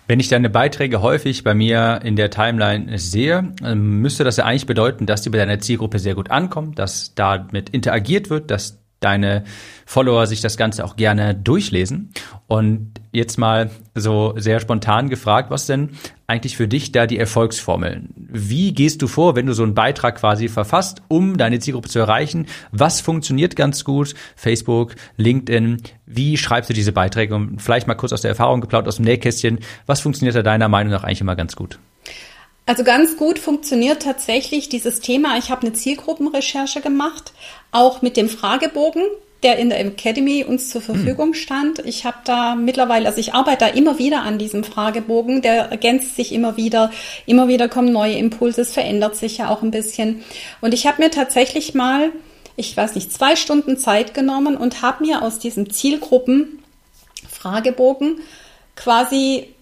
Wenn 0.06 0.20
ich 0.20 0.28
deine 0.28 0.48
Beiträge 0.48 1.02
häufig 1.02 1.44
bei 1.44 1.54
mir 1.54 2.00
in 2.02 2.16
der 2.16 2.30
Timeline 2.30 2.98
sehe, 2.98 3.52
ähm, 3.62 4.00
müsste 4.00 4.24
das 4.24 4.38
ja 4.38 4.44
eigentlich 4.44 4.66
bedeuten, 4.66 5.04
dass 5.04 5.22
die 5.22 5.30
bei 5.30 5.38
deiner 5.38 5.58
Zielgruppe 5.58 5.98
sehr 5.98 6.14
gut 6.14 6.30
ankommen, 6.30 6.74
dass 6.74 7.14
damit 7.14 7.68
interagiert 7.70 8.30
wird, 8.30 8.50
dass 8.50 8.78
deine 9.00 9.44
Follower 9.86 10.26
sich 10.26 10.40
das 10.40 10.56
Ganze 10.56 10.84
auch 10.84 10.96
gerne 10.96 11.34
durchlesen. 11.34 12.10
Und 12.46 12.94
jetzt 13.12 13.38
mal 13.38 13.70
so 13.94 14.34
sehr 14.36 14.60
spontan 14.60 15.08
gefragt, 15.08 15.50
was 15.50 15.66
denn 15.66 15.90
eigentlich 16.26 16.56
für 16.56 16.68
dich 16.68 16.90
da 16.92 17.06
die 17.06 17.18
Erfolgsformeln? 17.18 18.17
Wie 18.30 18.74
gehst 18.74 19.00
du 19.00 19.06
vor, 19.06 19.36
wenn 19.36 19.46
du 19.46 19.54
so 19.54 19.62
einen 19.62 19.74
Beitrag 19.74 20.16
quasi 20.16 20.48
verfasst, 20.48 21.00
um 21.08 21.38
deine 21.38 21.60
Zielgruppe 21.60 21.88
zu 21.88 21.98
erreichen? 21.98 22.46
Was 22.72 23.00
funktioniert 23.00 23.56
ganz 23.56 23.84
gut? 23.84 24.14
Facebook, 24.36 24.96
LinkedIn. 25.16 25.82
Wie 26.04 26.36
schreibst 26.36 26.68
du 26.68 26.74
diese 26.74 26.92
Beiträge? 26.92 27.34
Und 27.34 27.62
vielleicht 27.62 27.86
mal 27.86 27.94
kurz 27.94 28.12
aus 28.12 28.20
der 28.20 28.28
Erfahrung 28.28 28.60
geplaut, 28.60 28.86
aus 28.86 28.96
dem 28.96 29.06
Nähkästchen. 29.06 29.60
Was 29.86 30.02
funktioniert 30.02 30.36
da 30.36 30.42
deiner 30.42 30.68
Meinung 30.68 30.92
nach 30.92 31.04
eigentlich 31.04 31.22
immer 31.22 31.36
ganz 31.36 31.56
gut? 31.56 31.78
Also 32.66 32.84
ganz 32.84 33.16
gut 33.16 33.38
funktioniert 33.38 34.02
tatsächlich 34.02 34.68
dieses 34.68 35.00
Thema. 35.00 35.38
Ich 35.38 35.50
habe 35.50 35.62
eine 35.62 35.72
Zielgruppenrecherche 35.72 36.82
gemacht, 36.82 37.32
auch 37.72 38.02
mit 38.02 38.18
dem 38.18 38.28
Fragebogen, 38.28 39.04
der 39.42 39.58
in 39.58 39.70
der 39.70 39.80
Academy 39.80 40.44
uns 40.44 40.70
zur 40.70 40.82
Verfügung 40.82 41.34
stand. 41.34 41.80
Ich 41.86 42.04
habe 42.04 42.18
da 42.24 42.54
mittlerweile, 42.56 43.06
also 43.06 43.20
ich 43.20 43.34
arbeite 43.34 43.66
da 43.66 43.68
immer 43.68 43.98
wieder 43.98 44.22
an 44.22 44.38
diesem 44.38 44.64
Fragebogen, 44.64 45.42
der 45.42 45.66
ergänzt 45.70 46.16
sich 46.16 46.32
immer 46.32 46.56
wieder, 46.56 46.90
immer 47.24 47.46
wieder 47.46 47.68
kommen 47.68 47.92
neue 47.92 48.16
Impulse, 48.16 48.62
es 48.62 48.72
verändert 48.72 49.14
sich 49.14 49.38
ja 49.38 49.48
auch 49.48 49.62
ein 49.62 49.70
bisschen. 49.70 50.24
Und 50.60 50.74
ich 50.74 50.88
habe 50.88 51.00
mir 51.00 51.10
tatsächlich 51.10 51.74
mal, 51.74 52.10
ich 52.56 52.76
weiß 52.76 52.96
nicht, 52.96 53.12
zwei 53.12 53.36
Stunden 53.36 53.78
Zeit 53.78 54.12
genommen 54.12 54.56
und 54.56 54.82
habe 54.82 55.04
mir 55.04 55.22
aus 55.22 55.38
diesem 55.38 55.70
Zielgruppen-Fragebogen 55.70 58.18
quasi 58.74 59.54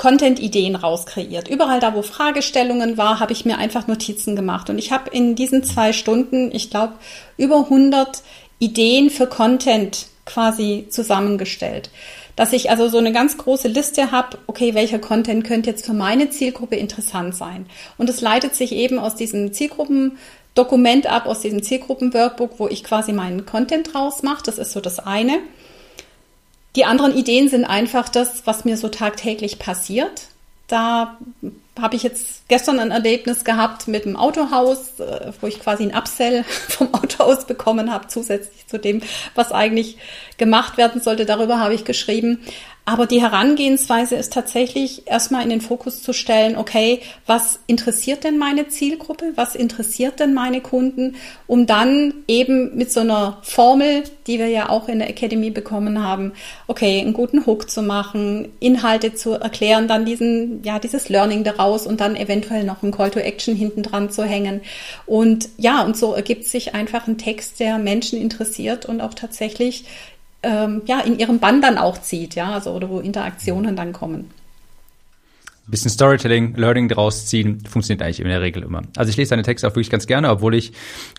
Content-Ideen 0.00 0.76
rauskreiert. 0.76 1.48
Überall 1.48 1.78
da, 1.78 1.94
wo 1.94 2.00
Fragestellungen 2.00 2.96
war, 2.96 3.20
habe 3.20 3.34
ich 3.34 3.44
mir 3.44 3.58
einfach 3.58 3.86
Notizen 3.86 4.34
gemacht. 4.34 4.70
Und 4.70 4.78
ich 4.78 4.92
habe 4.92 5.10
in 5.10 5.34
diesen 5.34 5.62
zwei 5.62 5.92
Stunden, 5.92 6.50
ich 6.54 6.70
glaube, 6.70 6.94
über 7.36 7.58
100 7.58 8.22
Ideen 8.60 9.10
für 9.10 9.26
Content 9.26 10.06
quasi 10.24 10.86
zusammengestellt. 10.90 11.90
Dass 12.36 12.52
ich 12.52 12.70
also 12.70 12.88
so 12.88 12.98
eine 12.98 13.12
ganz 13.12 13.36
große 13.36 13.68
Liste 13.68 14.12
habe, 14.12 14.38
okay, 14.46 14.74
welcher 14.74 15.00
Content 15.00 15.44
könnte 15.44 15.70
jetzt 15.70 15.84
für 15.84 15.92
meine 15.92 16.30
Zielgruppe 16.30 16.76
interessant 16.76 17.34
sein. 17.34 17.66
Und 17.98 18.08
es 18.08 18.20
leitet 18.20 18.54
sich 18.54 18.72
eben 18.72 18.98
aus 18.98 19.16
diesem 19.16 19.52
Zielgruppendokument 19.52 21.06
ab, 21.08 21.26
aus 21.26 21.40
diesem 21.40 21.62
Zielgruppen-Workbook, 21.62 22.58
wo 22.58 22.68
ich 22.68 22.84
quasi 22.84 23.12
meinen 23.12 23.44
Content 23.44 23.92
draus 23.92 24.22
mache. 24.22 24.44
Das 24.44 24.58
ist 24.58 24.72
so 24.72 24.80
das 24.80 25.00
eine. 25.00 25.38
Die 26.76 26.84
anderen 26.84 27.16
Ideen 27.16 27.48
sind 27.48 27.64
einfach 27.64 28.08
das, 28.08 28.46
was 28.46 28.64
mir 28.64 28.76
so 28.76 28.88
tagtäglich 28.88 29.58
passiert. 29.58 30.28
Da 30.68 31.18
habe 31.78 31.96
ich 31.96 32.02
jetzt 32.02 32.48
gestern 32.48 32.78
ein 32.78 32.90
Erlebnis 32.90 33.44
gehabt 33.44 33.88
mit 33.88 34.04
dem 34.04 34.16
Autohaus, 34.16 35.00
äh, 35.00 35.32
wo 35.40 35.46
ich 35.46 35.60
quasi 35.60 35.84
ein 35.84 35.96
Upsell 35.96 36.44
vom 36.68 36.92
Autohaus 36.94 37.46
bekommen 37.46 37.92
habe, 37.92 38.08
zusätzlich 38.08 38.66
zu 38.66 38.78
dem, 38.78 39.02
was 39.34 39.52
eigentlich 39.52 39.98
gemacht 40.36 40.76
werden 40.76 41.00
sollte. 41.00 41.26
Darüber 41.26 41.58
habe 41.60 41.74
ich 41.74 41.84
geschrieben. 41.84 42.40
Aber 42.90 43.06
die 43.06 43.22
Herangehensweise 43.22 44.16
ist 44.16 44.32
tatsächlich 44.32 45.06
erstmal 45.06 45.44
in 45.44 45.50
den 45.50 45.60
Fokus 45.60 46.02
zu 46.02 46.12
stellen, 46.12 46.56
okay, 46.56 47.00
was 47.24 47.60
interessiert 47.68 48.24
denn 48.24 48.36
meine 48.36 48.66
Zielgruppe? 48.66 49.32
Was 49.36 49.54
interessiert 49.54 50.18
denn 50.18 50.34
meine 50.34 50.60
Kunden? 50.60 51.14
Um 51.46 51.66
dann 51.66 52.14
eben 52.26 52.76
mit 52.76 52.90
so 52.90 52.98
einer 53.00 53.38
Formel, 53.42 54.02
die 54.26 54.40
wir 54.40 54.48
ja 54.48 54.70
auch 54.70 54.88
in 54.88 54.98
der 54.98 55.08
Academy 55.08 55.50
bekommen 55.50 56.02
haben, 56.02 56.32
okay, 56.66 57.00
einen 57.00 57.12
guten 57.12 57.46
Hook 57.46 57.70
zu 57.70 57.82
machen, 57.82 58.48
Inhalte 58.58 59.14
zu 59.14 59.34
erklären, 59.34 59.86
dann 59.86 60.04
diesen, 60.04 60.64
ja, 60.64 60.80
dieses 60.80 61.08
Learning 61.08 61.44
daraus 61.44 61.59
und 61.86 62.00
dann 62.00 62.16
eventuell 62.16 62.64
noch 62.64 62.82
ein 62.82 62.90
Call 62.90 63.10
to 63.10 63.20
Action 63.20 63.54
hinten 63.54 63.82
dran 63.82 64.10
zu 64.10 64.24
hängen. 64.24 64.60
Und 65.06 65.48
ja, 65.58 65.82
und 65.82 65.96
so 65.96 66.14
ergibt 66.14 66.44
sich 66.44 66.74
einfach 66.74 67.06
ein 67.06 67.18
Text, 67.18 67.60
der 67.60 67.78
Menschen 67.78 68.20
interessiert 68.20 68.86
und 68.86 69.00
auch 69.00 69.14
tatsächlich 69.14 69.84
ähm, 70.42 70.82
ja, 70.86 71.00
in 71.00 71.18
ihrem 71.18 71.38
Bann 71.38 71.60
dann 71.60 71.78
auch 71.78 71.98
zieht, 72.00 72.34
ja, 72.34 72.52
also 72.54 72.72
oder 72.72 72.88
wo 72.88 73.00
Interaktionen 73.00 73.76
dann 73.76 73.92
kommen. 73.92 74.30
Bisschen 75.66 75.90
Storytelling, 75.90 76.56
Learning 76.56 76.88
daraus 76.88 77.26
ziehen, 77.26 77.60
funktioniert 77.60 78.02
eigentlich 78.02 78.18
in 78.18 78.26
der 78.26 78.40
Regel 78.40 78.64
immer. 78.64 78.82
Also 78.96 79.10
ich 79.10 79.16
lese 79.16 79.30
deine 79.30 79.42
Texte 79.42 79.68
auch 79.68 79.72
wirklich 79.72 79.90
ganz 79.90 80.08
gerne, 80.08 80.28
obwohl 80.30 80.56
ich 80.56 80.72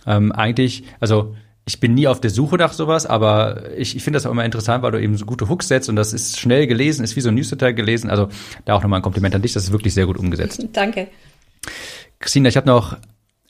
ähm, 0.06 0.34
eigentlich, 0.34 0.84
also 1.00 1.36
ich 1.66 1.80
bin 1.80 1.94
nie 1.94 2.08
auf 2.08 2.20
der 2.20 2.32
Suche 2.32 2.58
nach 2.58 2.74
sowas, 2.74 3.06
aber 3.06 3.72
ich, 3.78 3.96
ich 3.96 4.04
finde 4.04 4.18
das 4.18 4.26
auch 4.26 4.32
immer 4.32 4.46
interessant, 4.46 4.84
weil 4.84 4.92
du 4.92 5.02
eben 5.02 5.16
so 5.16 5.26
gute 5.26 5.48
Hooks 5.48 5.68
setzt 5.68 5.90
und 5.90 5.96
das 5.96 6.12
ist 6.12 6.40
schnell 6.40 6.68
gelesen, 6.68 7.04
ist 7.04 7.16
wie 7.16 7.22
so 7.22 7.30
ein 7.30 7.36
Newsletter 7.36 7.74
gelesen. 7.74 8.10
Also 8.10 8.30
da 8.66 8.74
auch 8.74 8.82
nochmal 8.82 9.00
ein 9.00 9.04
Kompliment 9.04 9.36
an 9.36 9.42
dich, 9.42 9.54
das 9.54 9.64
ist 9.66 9.72
wirklich 9.72 9.94
sehr 9.94 10.08
gut 10.08 10.18
umgesetzt. 10.18 10.66
Danke. 10.74 11.08
Christina, 12.20 12.50
ich 12.50 12.58
habe 12.58 12.68
noch 12.68 12.98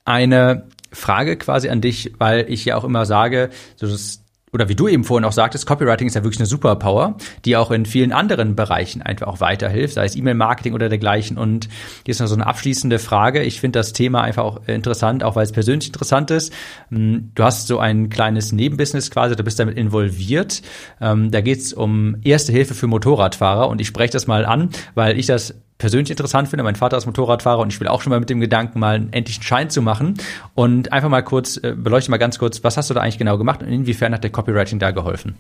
eine 0.04 0.67
Frage 0.91 1.38
quasi 1.38 1.69
an 1.69 1.80
dich, 1.80 2.13
weil 2.17 2.45
ich 2.50 2.65
ja 2.65 2.76
auch 2.76 2.84
immer 2.84 3.06
sage, 3.06 3.50
so 3.78 3.88
das 3.88 4.20
oder 4.53 4.67
wie 4.67 4.75
du 4.75 4.87
eben 4.87 5.03
vorhin 5.03 5.25
auch 5.25 5.31
sagtest, 5.31 5.65
Copywriting 5.65 6.07
ist 6.07 6.15
ja 6.15 6.23
wirklich 6.23 6.39
eine 6.39 6.45
Superpower, 6.45 7.15
die 7.45 7.55
auch 7.55 7.71
in 7.71 7.85
vielen 7.85 8.11
anderen 8.11 8.55
Bereichen 8.55 9.01
einfach 9.01 9.27
auch 9.27 9.39
weiterhilft, 9.39 9.93
sei 9.93 10.05
es 10.05 10.15
E-Mail-Marketing 10.15 10.73
oder 10.73 10.89
dergleichen. 10.89 11.37
Und 11.37 11.69
hier 12.05 12.11
ist 12.11 12.19
noch 12.19 12.27
so 12.27 12.35
eine 12.35 12.45
abschließende 12.45 12.99
Frage. 12.99 13.43
Ich 13.43 13.61
finde 13.61 13.79
das 13.79 13.93
Thema 13.93 14.21
einfach 14.21 14.43
auch 14.43 14.67
interessant, 14.67 15.23
auch 15.23 15.35
weil 15.35 15.45
es 15.45 15.53
persönlich 15.53 15.87
interessant 15.87 16.31
ist. 16.31 16.51
Hm, 16.89 17.31
du 17.33 17.43
hast 17.43 17.67
so 17.67 17.79
ein 17.79 18.09
kleines 18.09 18.51
Nebenbusiness 18.51 19.09
quasi, 19.09 19.37
du 19.37 19.43
bist 19.43 19.57
damit 19.57 19.77
involviert. 19.77 20.61
Ähm, 20.99 21.31
da 21.31 21.39
geht 21.39 21.59
es 21.59 21.73
um 21.73 22.17
Erste 22.23 22.51
Hilfe 22.51 22.73
für 22.73 22.87
Motorradfahrer 22.87 23.69
und 23.69 23.79
ich 23.79 23.87
spreche 23.87 24.11
das 24.11 24.27
mal 24.27 24.45
an, 24.45 24.69
weil 24.95 25.17
ich 25.17 25.27
das 25.27 25.55
persönlich 25.82 26.12
interessant 26.12 26.48
finde. 26.48 26.63
Mein 26.63 26.76
Vater 26.76 26.96
ist 26.96 27.08
Motorradfahrer 27.08 27.60
und 27.60 27.74
ich 27.74 27.80
will 27.80 27.88
auch 27.88 28.02
schon 28.02 28.12
mal 28.12 28.20
mit 28.20 28.30
dem 28.30 28.39
Gedanken, 28.39 28.80
mal 28.80 28.96
einen 28.96 29.12
endlichen 29.12 29.41
Schein 29.41 29.72
zu 29.72 29.82
machen. 29.82 30.13
Und 30.54 30.94
einfach 30.94 31.10
mal 31.10 31.24
kurz, 31.24 31.58
äh, 31.58 31.74
beleuchte 31.76 32.12
mal 32.12 32.17
ganz 32.17 32.38
kurz, 32.38 32.63
was 32.63 32.78
hast 32.78 32.91
du 32.91 32.94
da 32.94 33.02
eigentlich 33.02 33.17
genau 33.17 33.39
gemacht 33.39 33.63
und 33.63 33.67
inwiefern 33.67 34.13
hat 34.13 34.24
der 34.24 34.30
Copywriting 34.30 34.78
da 34.78 34.91
geholfen? 34.91 35.36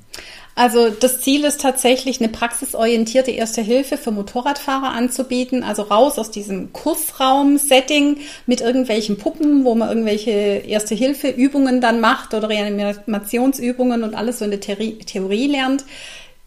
Also 0.55 0.89
das 0.89 1.21
Ziel 1.21 1.45
ist 1.45 1.61
tatsächlich, 1.61 2.19
eine 2.19 2.29
praxisorientierte 2.29 3.29
Erste 3.29 3.61
Hilfe 3.61 3.97
für 3.97 4.09
Motorradfahrer 4.09 4.91
anzubieten. 4.91 5.63
Also 5.63 5.83
raus 5.83 6.17
aus 6.17 6.31
diesem 6.31 6.73
Kursraum-Setting 6.73 8.17
mit 8.47 8.61
irgendwelchen 8.61 9.19
Puppen, 9.19 9.63
wo 9.63 9.75
man 9.75 9.89
irgendwelche 9.89 10.31
Erste-Hilfe-Übungen 10.31 11.81
dann 11.81 12.01
macht 12.01 12.33
oder 12.33 12.49
Reanimationsübungen 12.49 14.01
und 14.01 14.15
alles 14.15 14.39
so 14.39 14.45
in 14.45 14.51
der 14.51 14.59
Theorie 14.59 15.47
lernt. 15.47 15.85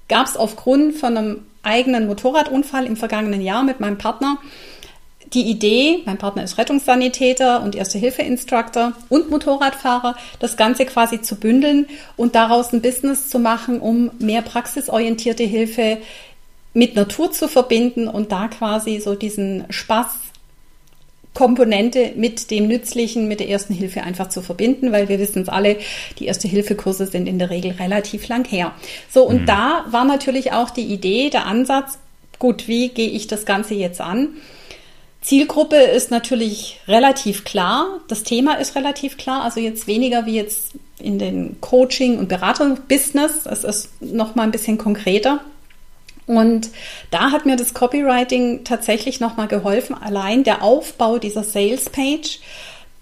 Gab 0.09 0.27
es 0.27 0.37
aufgrund 0.37 0.97
von 0.97 1.17
einem 1.17 1.39
eigenen 1.65 2.07
Motorradunfall 2.07 2.87
im 2.87 2.97
vergangenen 2.97 3.41
Jahr 3.41 3.63
mit 3.63 3.81
meinem 3.81 3.99
Partner. 3.99 4.39
Die 5.33 5.51
Idee, 5.51 6.03
mein 6.05 6.19
Partner 6.19 6.45
ist 6.45 6.59
Rettungssanitäter 6.59 7.63
und 7.63 7.75
Erste-Hilfe-Instructor 7.75 8.93
und 9.09 9.31
Motorradfahrer, 9.31 10.17
das 10.39 10.57
Ganze 10.57 10.85
quasi 10.87 11.23
zu 11.23 11.37
bündeln 11.37 11.87
und 12.17 12.35
daraus 12.35 12.73
ein 12.73 12.83
Business 12.83 13.29
zu 13.29 13.39
machen, 13.39 13.81
um 13.81 14.11
mehr 14.21 14.43
praxisorientierte 14.43 15.43
Hilfe 15.43 15.99
mit 16.73 16.95
Natur 16.95 17.33
zu 17.33 17.49
verbinden 17.49 18.07
und 18.07 18.33
da 18.33 18.49
quasi 18.49 19.01
so 19.01 19.15
diesen 19.15 19.65
Spaß 19.71 20.24
Komponente 21.35 22.13
mit 22.15 22.51
dem 22.51 22.69
Nützlichen, 22.69 23.27
mit 23.27 23.41
der 23.41 23.49
ersten 23.49 23.75
Hilfe 23.75 24.03
einfach 24.03 24.29
zu 24.29 24.41
verbinden, 24.41 24.93
weil 24.93 25.09
wir 25.09 25.19
wissen 25.19 25.43
es 25.43 25.49
alle, 25.49 25.79
die 26.19 26.27
Erste-Hilfe-Kurse 26.27 27.07
sind 27.07 27.27
in 27.27 27.41
der 27.41 27.51
Regel 27.51 27.73
relativ 27.73 28.29
lang 28.29 28.47
her. 28.47 28.73
So, 29.11 29.25
und 29.25 29.43
mhm. 29.43 29.47
da 29.47 29.85
war 29.91 30.05
natürlich 30.05 30.53
auch 30.53 30.71
die 30.71 30.87
Idee, 30.87 31.31
der 31.31 31.47
Ansatz, 31.47 31.99
gut, 32.39 32.69
wie 32.69 32.89
gehe 32.89 33.09
ich 33.09 33.27
das 33.27 33.47
Ganze 33.47 33.75
jetzt 33.75 34.01
an? 34.01 34.29
Zielgruppe 35.23 35.77
ist 35.77 36.11
natürlich 36.11 36.81
relativ 36.87 37.45
klar, 37.45 38.01
das 38.09 38.23
Thema 38.23 38.55
ist 38.55 38.77
relativ 38.77 39.17
klar, 39.17 39.43
also 39.43 39.59
jetzt 39.59 39.87
weniger 39.87 40.27
wie 40.27 40.37
jetzt 40.37 40.75
in 40.99 41.19
den 41.19 41.61
Coaching- 41.61 42.19
und 42.19 42.29
Beratung-Business, 42.29 43.47
es 43.47 43.65
ist 43.65 44.03
noch 44.03 44.35
mal 44.35 44.43
ein 44.43 44.51
bisschen 44.51 44.79
konkreter. 44.79 45.41
Und 46.27 46.71
da 47.11 47.31
hat 47.31 47.47
mir 47.47 47.57
das 47.57 47.75
Copywriting 47.75 48.65
tatsächlich 48.65 49.21
nochmal 49.21 49.49
geholfen. 49.49 49.95
Allein 49.95 50.45
der 50.45 50.63
Aufbau 50.63 51.19
dieser 51.19 51.45
Sales 51.45 51.91
Page. 51.91 52.41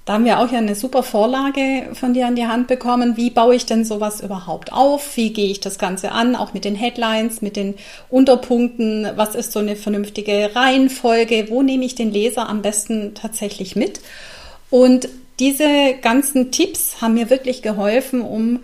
Da 0.04 0.14
haben 0.14 0.24
wir 0.24 0.40
auch 0.40 0.50
ja 0.50 0.58
eine 0.58 0.74
super 0.74 1.04
Vorlage 1.04 1.90
von 1.94 2.12
dir 2.12 2.26
an 2.26 2.34
die 2.34 2.46
Hand 2.46 2.66
bekommen. 2.66 3.16
Wie 3.16 3.30
baue 3.30 3.54
ich 3.54 3.66
denn 3.66 3.84
sowas 3.84 4.20
überhaupt 4.20 4.72
auf? 4.72 5.16
Wie 5.16 5.32
gehe 5.32 5.48
ich 5.48 5.60
das 5.60 5.78
Ganze 5.78 6.10
an? 6.10 6.34
Auch 6.34 6.54
mit 6.54 6.64
den 6.64 6.74
Headlines, 6.74 7.40
mit 7.40 7.54
den 7.54 7.76
Unterpunkten. 8.10 9.08
Was 9.14 9.36
ist 9.36 9.52
so 9.52 9.60
eine 9.60 9.76
vernünftige 9.76 10.50
Reihenfolge? 10.56 11.46
Wo 11.50 11.62
nehme 11.62 11.84
ich 11.84 11.94
den 11.94 12.10
Leser 12.10 12.48
am 12.48 12.62
besten 12.62 13.14
tatsächlich 13.14 13.76
mit? 13.76 14.00
Und 14.70 15.08
diese 15.38 15.94
ganzen 16.02 16.50
Tipps 16.50 17.00
haben 17.00 17.14
mir 17.14 17.30
wirklich 17.30 17.62
geholfen, 17.62 18.22
um 18.22 18.60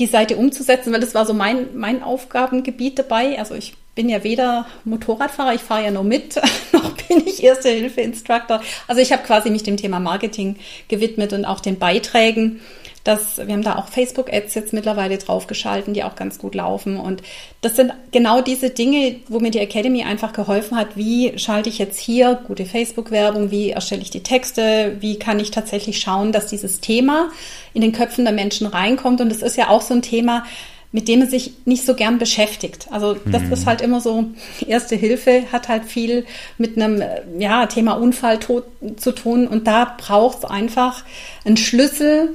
die 0.00 0.06
Seite 0.06 0.36
umzusetzen, 0.36 0.92
weil 0.92 1.00
das 1.00 1.14
war 1.14 1.24
so 1.24 1.34
mein, 1.34 1.68
mein 1.74 2.02
Aufgabengebiet 2.02 2.98
dabei. 2.98 3.38
Also 3.38 3.54
ich 3.54 3.74
bin 3.94 4.08
ja 4.08 4.22
weder 4.24 4.66
Motorradfahrer, 4.84 5.54
ich 5.54 5.60
fahre 5.60 5.84
ja 5.84 5.90
nur 5.90 6.04
mit, 6.04 6.36
noch 6.72 6.92
bin 6.92 7.26
ich 7.26 7.42
Erste-Hilfe-Instructor. 7.42 8.60
Also 8.86 9.00
ich 9.00 9.12
habe 9.12 9.22
quasi 9.22 9.50
mich 9.50 9.62
dem 9.62 9.76
Thema 9.76 10.00
Marketing 10.00 10.56
gewidmet 10.88 11.32
und 11.32 11.44
auch 11.44 11.60
den 11.60 11.78
Beiträgen. 11.78 12.60
Das, 13.02 13.38
wir 13.38 13.54
haben 13.54 13.62
da 13.62 13.76
auch 13.76 13.88
Facebook-Ads 13.88 14.54
jetzt 14.54 14.74
mittlerweile 14.74 15.16
draufgeschalten, 15.16 15.94
die 15.94 16.04
auch 16.04 16.16
ganz 16.16 16.38
gut 16.38 16.54
laufen. 16.54 16.98
Und 16.98 17.22
das 17.62 17.74
sind 17.74 17.94
genau 18.12 18.42
diese 18.42 18.68
Dinge, 18.68 19.16
wo 19.28 19.40
mir 19.40 19.50
die 19.50 19.58
Academy 19.58 20.04
einfach 20.04 20.34
geholfen 20.34 20.76
hat. 20.76 20.98
Wie 20.98 21.38
schalte 21.38 21.70
ich 21.70 21.78
jetzt 21.78 21.98
hier 21.98 22.38
gute 22.46 22.66
Facebook-Werbung? 22.66 23.50
Wie 23.50 23.70
erstelle 23.70 24.02
ich 24.02 24.10
die 24.10 24.22
Texte? 24.22 24.98
Wie 25.00 25.18
kann 25.18 25.40
ich 25.40 25.50
tatsächlich 25.50 25.98
schauen, 25.98 26.30
dass 26.30 26.46
dieses 26.46 26.80
Thema 26.80 27.30
in 27.72 27.80
den 27.80 27.92
Köpfen 27.92 28.26
der 28.26 28.34
Menschen 28.34 28.66
reinkommt? 28.66 29.22
Und 29.22 29.32
es 29.32 29.40
ist 29.40 29.56
ja 29.56 29.70
auch 29.70 29.80
so 29.80 29.94
ein 29.94 30.02
Thema, 30.02 30.44
mit 30.92 31.06
dem 31.06 31.20
man 31.20 31.30
sich 31.30 31.52
nicht 31.66 31.86
so 31.86 31.94
gern 31.94 32.18
beschäftigt. 32.18 32.88
Also 32.90 33.14
das 33.14 33.42
mhm. 33.42 33.52
ist 33.52 33.66
halt 33.66 33.80
immer 33.80 34.00
so, 34.00 34.24
erste 34.66 34.96
Hilfe 34.96 35.44
hat 35.52 35.68
halt 35.68 35.84
viel 35.84 36.26
mit 36.58 36.76
einem 36.76 37.02
ja, 37.38 37.66
Thema 37.66 37.92
Unfall 37.92 38.40
zu 38.40 39.12
tun 39.12 39.46
und 39.46 39.66
da 39.66 39.96
braucht 39.96 40.38
es 40.38 40.44
einfach 40.44 41.04
einen 41.44 41.56
Schlüssel, 41.56 42.32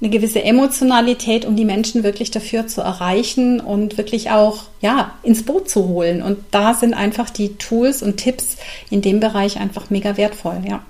eine 0.00 0.10
gewisse 0.10 0.42
Emotionalität, 0.42 1.46
um 1.46 1.56
die 1.56 1.64
Menschen 1.64 2.02
wirklich 2.02 2.30
dafür 2.30 2.66
zu 2.66 2.82
erreichen 2.82 3.60
und 3.60 3.96
wirklich 3.96 4.30
auch 4.30 4.64
ja 4.82 5.14
ins 5.22 5.44
Boot 5.44 5.70
zu 5.70 5.88
holen. 5.88 6.20
Und 6.20 6.38
da 6.50 6.74
sind 6.74 6.92
einfach 6.92 7.30
die 7.30 7.56
Tools 7.56 8.02
und 8.02 8.18
Tipps 8.18 8.58
in 8.90 9.00
dem 9.00 9.20
Bereich 9.20 9.58
einfach 9.58 9.88
mega 9.88 10.18
wertvoll, 10.18 10.62
ja. 10.68 10.82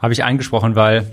Habe 0.00 0.14
ich 0.14 0.24
eingesprochen, 0.24 0.76
weil 0.76 1.12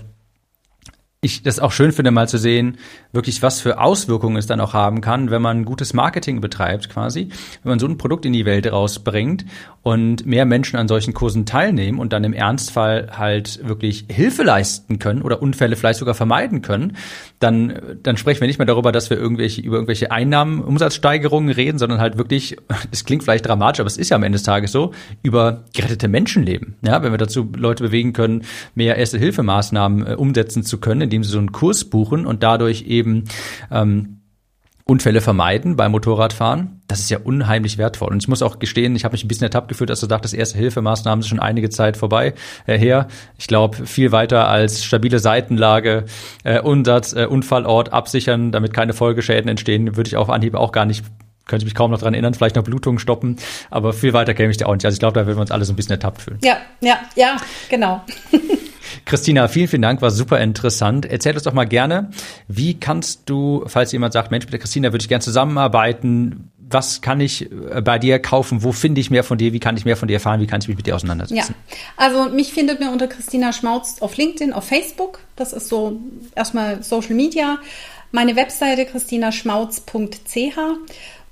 ich 1.22 1.42
das 1.42 1.60
auch 1.60 1.72
schön 1.72 1.92
finde, 1.92 2.12
mal 2.12 2.28
zu 2.28 2.38
sehen, 2.38 2.78
wirklich 3.12 3.42
was 3.42 3.60
für 3.60 3.78
Auswirkungen 3.78 4.36
es 4.36 4.46
dann 4.46 4.58
auch 4.58 4.72
haben 4.72 5.02
kann, 5.02 5.30
wenn 5.30 5.42
man 5.42 5.66
gutes 5.66 5.92
Marketing 5.92 6.40
betreibt 6.40 6.88
quasi, 6.88 7.28
wenn 7.62 7.70
man 7.70 7.78
so 7.78 7.86
ein 7.86 7.98
Produkt 7.98 8.24
in 8.24 8.32
die 8.32 8.46
Welt 8.46 8.70
rausbringt 8.72 9.44
und 9.82 10.24
mehr 10.24 10.46
Menschen 10.46 10.78
an 10.78 10.88
solchen 10.88 11.12
Kursen 11.12 11.44
teilnehmen 11.44 11.98
und 11.98 12.14
dann 12.14 12.24
im 12.24 12.32
Ernstfall 12.32 13.18
halt 13.18 13.60
wirklich 13.68 14.06
Hilfe 14.10 14.44
leisten 14.44 14.98
können 14.98 15.20
oder 15.20 15.42
Unfälle 15.42 15.76
vielleicht 15.76 15.98
sogar 15.98 16.14
vermeiden 16.14 16.62
können, 16.62 16.96
dann, 17.38 17.98
dann 18.02 18.16
sprechen 18.16 18.40
wir 18.40 18.48
nicht 18.48 18.58
mehr 18.58 18.66
darüber, 18.66 18.90
dass 18.90 19.10
wir 19.10 19.18
irgendwelche, 19.18 19.60
über 19.60 19.76
irgendwelche 19.76 20.10
Einnahmen, 20.10 20.62
Umsatzsteigerungen 20.62 21.50
reden, 21.50 21.78
sondern 21.78 22.00
halt 22.00 22.16
wirklich, 22.16 22.56
es 22.92 23.04
klingt 23.04 23.24
vielleicht 23.24 23.46
dramatisch, 23.46 23.80
aber 23.80 23.88
es 23.88 23.98
ist 23.98 24.08
ja 24.08 24.16
am 24.16 24.22
Ende 24.22 24.36
des 24.36 24.42
Tages 24.42 24.72
so, 24.72 24.92
über 25.22 25.64
gerettete 25.74 26.08
Menschenleben. 26.08 26.76
Ja, 26.80 27.02
wenn 27.02 27.12
wir 27.12 27.18
dazu 27.18 27.50
Leute 27.54 27.84
bewegen 27.84 28.14
können, 28.14 28.44
mehr 28.74 28.96
Erste-Hilfemaßnahmen 28.96 30.06
äh, 30.06 30.14
umsetzen 30.14 30.62
zu 30.62 30.78
können, 30.78 31.09
indem 31.10 31.24
sie 31.24 31.30
so 31.30 31.38
einen 31.38 31.52
Kurs 31.52 31.84
buchen 31.84 32.26
und 32.26 32.42
dadurch 32.42 32.82
eben 32.82 33.24
ähm, 33.70 34.20
Unfälle 34.90 35.20
vermeiden 35.20 35.76
beim 35.76 35.92
Motorradfahren. 35.92 36.82
Das 36.88 36.98
ist 36.98 37.10
ja 37.10 37.18
unheimlich 37.22 37.78
wertvoll. 37.78 38.08
Und 38.08 38.22
ich 38.22 38.28
muss 38.28 38.42
auch 38.42 38.58
gestehen, 38.58 38.96
ich 38.96 39.04
habe 39.04 39.12
mich 39.12 39.24
ein 39.24 39.28
bisschen 39.28 39.44
ertappt 39.44 39.68
gefühlt, 39.68 39.88
dass 39.88 40.00
du 40.00 40.08
dachtest, 40.08 40.34
erste 40.34 40.58
Hilfemaßnahmen 40.58 41.22
sind 41.22 41.28
schon 41.28 41.38
einige 41.38 41.70
Zeit 41.70 41.96
vorbei 41.96 42.34
äh, 42.66 42.76
her. 42.76 43.06
Ich 43.38 43.46
glaube, 43.46 43.86
viel 43.86 44.10
weiter 44.10 44.48
als 44.48 44.82
stabile 44.82 45.20
Seitenlage, 45.20 46.06
äh, 46.42 46.60
Umsatz, 46.60 47.12
äh, 47.12 47.26
Unfallort 47.26 47.92
absichern, 47.92 48.50
damit 48.50 48.72
keine 48.72 48.92
Folgeschäden 48.92 49.48
entstehen, 49.48 49.96
würde 49.96 50.08
ich 50.08 50.16
auf 50.16 50.28
Anhieb 50.28 50.56
auch 50.56 50.72
gar 50.72 50.86
nicht 50.86 51.04
könnte 51.46 51.64
mich 51.64 51.74
kaum 51.74 51.90
noch 51.90 51.98
dran 51.98 52.14
erinnern, 52.14 52.32
vielleicht 52.32 52.54
noch 52.54 52.62
Blutungen 52.62 53.00
stoppen, 53.00 53.36
aber 53.70 53.92
viel 53.92 54.12
weiter 54.12 54.34
käme 54.34 54.52
ich 54.52 54.56
da 54.56 54.66
auch 54.66 54.74
nicht. 54.74 54.84
Also 54.84 54.94
ich 54.94 55.00
glaube, 55.00 55.18
da 55.18 55.26
würden 55.26 55.36
wir 55.36 55.42
uns 55.42 55.50
alle 55.50 55.64
so 55.64 55.72
ein 55.72 55.76
bisschen 55.76 55.90
ertappt 55.90 56.22
fühlen. 56.22 56.38
Ja, 56.44 56.58
ja, 56.80 57.00
ja, 57.16 57.36
genau. 57.68 58.04
Christina, 59.04 59.48
vielen, 59.48 59.68
vielen 59.68 59.82
Dank, 59.82 60.02
war 60.02 60.10
super 60.10 60.40
interessant. 60.40 61.06
Erzähl 61.06 61.34
uns 61.34 61.42
doch 61.42 61.52
mal 61.52 61.66
gerne, 61.66 62.10
wie 62.48 62.78
kannst 62.78 63.22
du, 63.26 63.64
falls 63.66 63.92
jemand 63.92 64.12
sagt, 64.12 64.30
Mensch, 64.30 64.44
mit 64.44 64.52
der 64.52 64.60
Christina 64.60 64.92
würde 64.92 65.02
ich 65.02 65.08
gerne 65.08 65.22
zusammenarbeiten, 65.22 66.50
was 66.70 67.00
kann 67.00 67.20
ich 67.20 67.50
äh, 67.50 67.80
bei 67.82 67.98
dir 67.98 68.18
kaufen? 68.20 68.62
Wo 68.62 68.72
finde 68.72 69.00
ich 69.00 69.10
mehr 69.10 69.24
von 69.24 69.38
dir? 69.38 69.52
Wie 69.52 69.60
kann 69.60 69.76
ich 69.76 69.84
mehr 69.84 69.96
von 69.96 70.08
dir 70.08 70.14
erfahren? 70.14 70.40
Wie 70.40 70.46
kann 70.46 70.60
ich 70.60 70.68
mich 70.68 70.76
mit 70.76 70.86
dir 70.86 70.94
auseinandersetzen? 70.94 71.54
Ja, 71.68 71.76
also 71.96 72.28
mich 72.30 72.52
findet 72.52 72.80
man 72.80 72.90
unter 72.90 73.08
Christina 73.08 73.52
Schmautz 73.52 74.00
auf 74.00 74.16
LinkedIn, 74.16 74.52
auf 74.52 74.64
Facebook. 74.64 75.20
Das 75.36 75.52
ist 75.52 75.68
so 75.68 75.98
erstmal 76.34 76.82
Social 76.82 77.14
Media. 77.14 77.58
Meine 78.12 78.36
Webseite 78.36 78.86
christinaschmautz.ch 78.86 80.58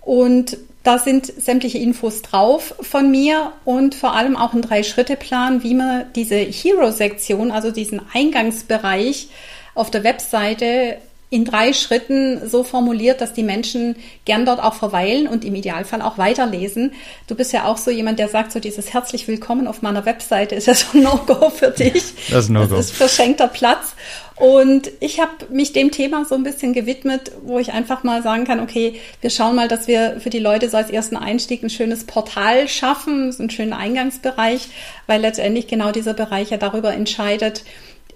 und 0.00 0.56
da 0.88 0.98
sind 0.98 1.26
sämtliche 1.26 1.76
Infos 1.76 2.22
drauf 2.22 2.74
von 2.80 3.10
mir 3.10 3.52
und 3.66 3.94
vor 3.94 4.14
allem 4.14 4.36
auch 4.36 4.54
ein 4.54 4.62
Drei-Schritte-Plan, 4.62 5.62
wie 5.62 5.74
man 5.74 6.06
diese 6.14 6.36
Hero-Sektion, 6.36 7.50
also 7.50 7.70
diesen 7.70 8.00
Eingangsbereich 8.14 9.28
auf 9.74 9.90
der 9.90 10.02
Webseite 10.02 10.96
in 11.30 11.44
drei 11.44 11.74
Schritten 11.74 12.48
so 12.48 12.64
formuliert, 12.64 13.20
dass 13.20 13.34
die 13.34 13.42
Menschen 13.42 13.96
gern 14.24 14.46
dort 14.46 14.62
auch 14.62 14.74
verweilen 14.74 15.28
und 15.28 15.44
im 15.44 15.54
Idealfall 15.54 16.00
auch 16.00 16.16
weiterlesen. 16.16 16.92
Du 17.26 17.34
bist 17.34 17.52
ja 17.52 17.66
auch 17.66 17.76
so 17.76 17.90
jemand, 17.90 18.18
der 18.18 18.28
sagt, 18.28 18.50
so 18.50 18.60
dieses 18.60 18.94
herzlich 18.94 19.28
willkommen 19.28 19.66
auf 19.66 19.82
meiner 19.82 20.06
Webseite 20.06 20.54
ist 20.54 20.66
ja 20.66 20.74
so 20.74 20.86
ein 20.96 21.02
No-Go 21.02 21.50
für 21.50 21.70
dich. 21.70 22.14
Das 22.30 22.44
ist 22.44 22.50
No-Go. 22.50 22.76
Das 22.76 22.86
ist 22.86 22.96
verschenkter 22.96 23.48
Platz. 23.48 23.94
Und 24.36 24.90
ich 25.00 25.20
habe 25.20 25.32
mich 25.50 25.72
dem 25.72 25.90
Thema 25.90 26.24
so 26.24 26.36
ein 26.36 26.44
bisschen 26.44 26.72
gewidmet, 26.72 27.32
wo 27.42 27.58
ich 27.58 27.72
einfach 27.72 28.04
mal 28.04 28.22
sagen 28.22 28.44
kann, 28.44 28.60
okay, 28.60 29.00
wir 29.20 29.30
schauen 29.30 29.56
mal, 29.56 29.66
dass 29.66 29.88
wir 29.88 30.20
für 30.20 30.30
die 30.30 30.38
Leute 30.38 30.70
so 30.70 30.76
als 30.76 30.90
ersten 30.90 31.16
Einstieg 31.16 31.62
ein 31.62 31.70
schönes 31.70 32.04
Portal 32.04 32.68
schaffen, 32.68 33.32
so 33.32 33.42
einen 33.42 33.50
schönen 33.50 33.72
Eingangsbereich, 33.72 34.68
weil 35.08 35.20
letztendlich 35.20 35.66
genau 35.66 35.90
dieser 35.90 36.14
Bereich 36.14 36.50
ja 36.50 36.56
darüber 36.56 36.94
entscheidet, 36.94 37.64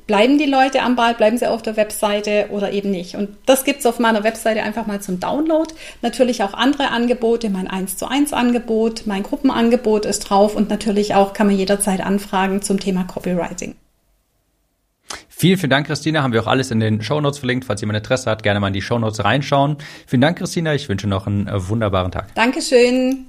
bleiben 0.07 0.39
die 0.39 0.47
Leute 0.47 0.83
am 0.83 0.97
Ball, 0.97 1.15
bleiben 1.15 1.39
sie 1.39 1.49
auf 1.49 1.63
der 1.63 1.77
Webseite 1.77 2.47
oder 2.51 2.73
eben 2.73 2.91
nicht. 2.91 3.17
Und 3.17 3.31
das 3.47 3.65
gibt's 3.65 3.87
auf 3.87 3.99
meiner 3.99 4.25
Webseite 4.25 4.63
einfach 4.63 4.87
mal 4.87 5.01
zum 5.01 5.21
Download. 5.21 5.73
Natürlich 6.03 6.43
auch 6.43 6.55
andere 6.55 6.91
Angebote, 6.91 7.51
mein 7.51 7.69
1 7.69 7.97
zu 7.97 8.09
1 8.09 8.33
Angebot, 8.33 9.07
mein 9.07 9.23
Gruppenangebot 9.23 10.05
ist 10.05 10.21
drauf 10.21 10.57
und 10.57 10.71
natürlich 10.71 11.15
auch 11.15 11.33
kann 11.33 11.47
man 11.47 11.57
jederzeit 11.57 12.01
anfragen 12.01 12.63
zum 12.63 12.81
Thema 12.81 13.05
Copywriting. 13.05 13.75
Vielen, 15.29 15.59
vielen 15.59 15.71
Dank, 15.71 15.87
Christina. 15.89 16.23
Haben 16.23 16.33
wir 16.33 16.43
auch 16.43 16.47
alles 16.47 16.71
in 16.71 16.81
den 16.81 17.03
Shownotes 17.03 17.39
verlinkt. 17.39 17.65
Falls 17.65 17.81
jemand 17.81 17.97
Interesse 17.99 18.31
hat, 18.31 18.43
gerne 18.43 18.61
mal 18.61 18.69
in 18.69 18.75
die 18.75 18.83
Shownotes 18.83 19.25
reinschauen. 19.25 19.77
Vielen 20.07 20.23
Dank, 20.23 20.39
Christina. 20.39 20.75
Ich 20.75 20.89
wünsche 20.89 21.09
noch 21.09 21.27
einen 21.27 21.49
äh, 21.49 21.69
wunderbaren 21.69 22.13
Tag. 22.13 22.35
Dankeschön. 22.35 23.27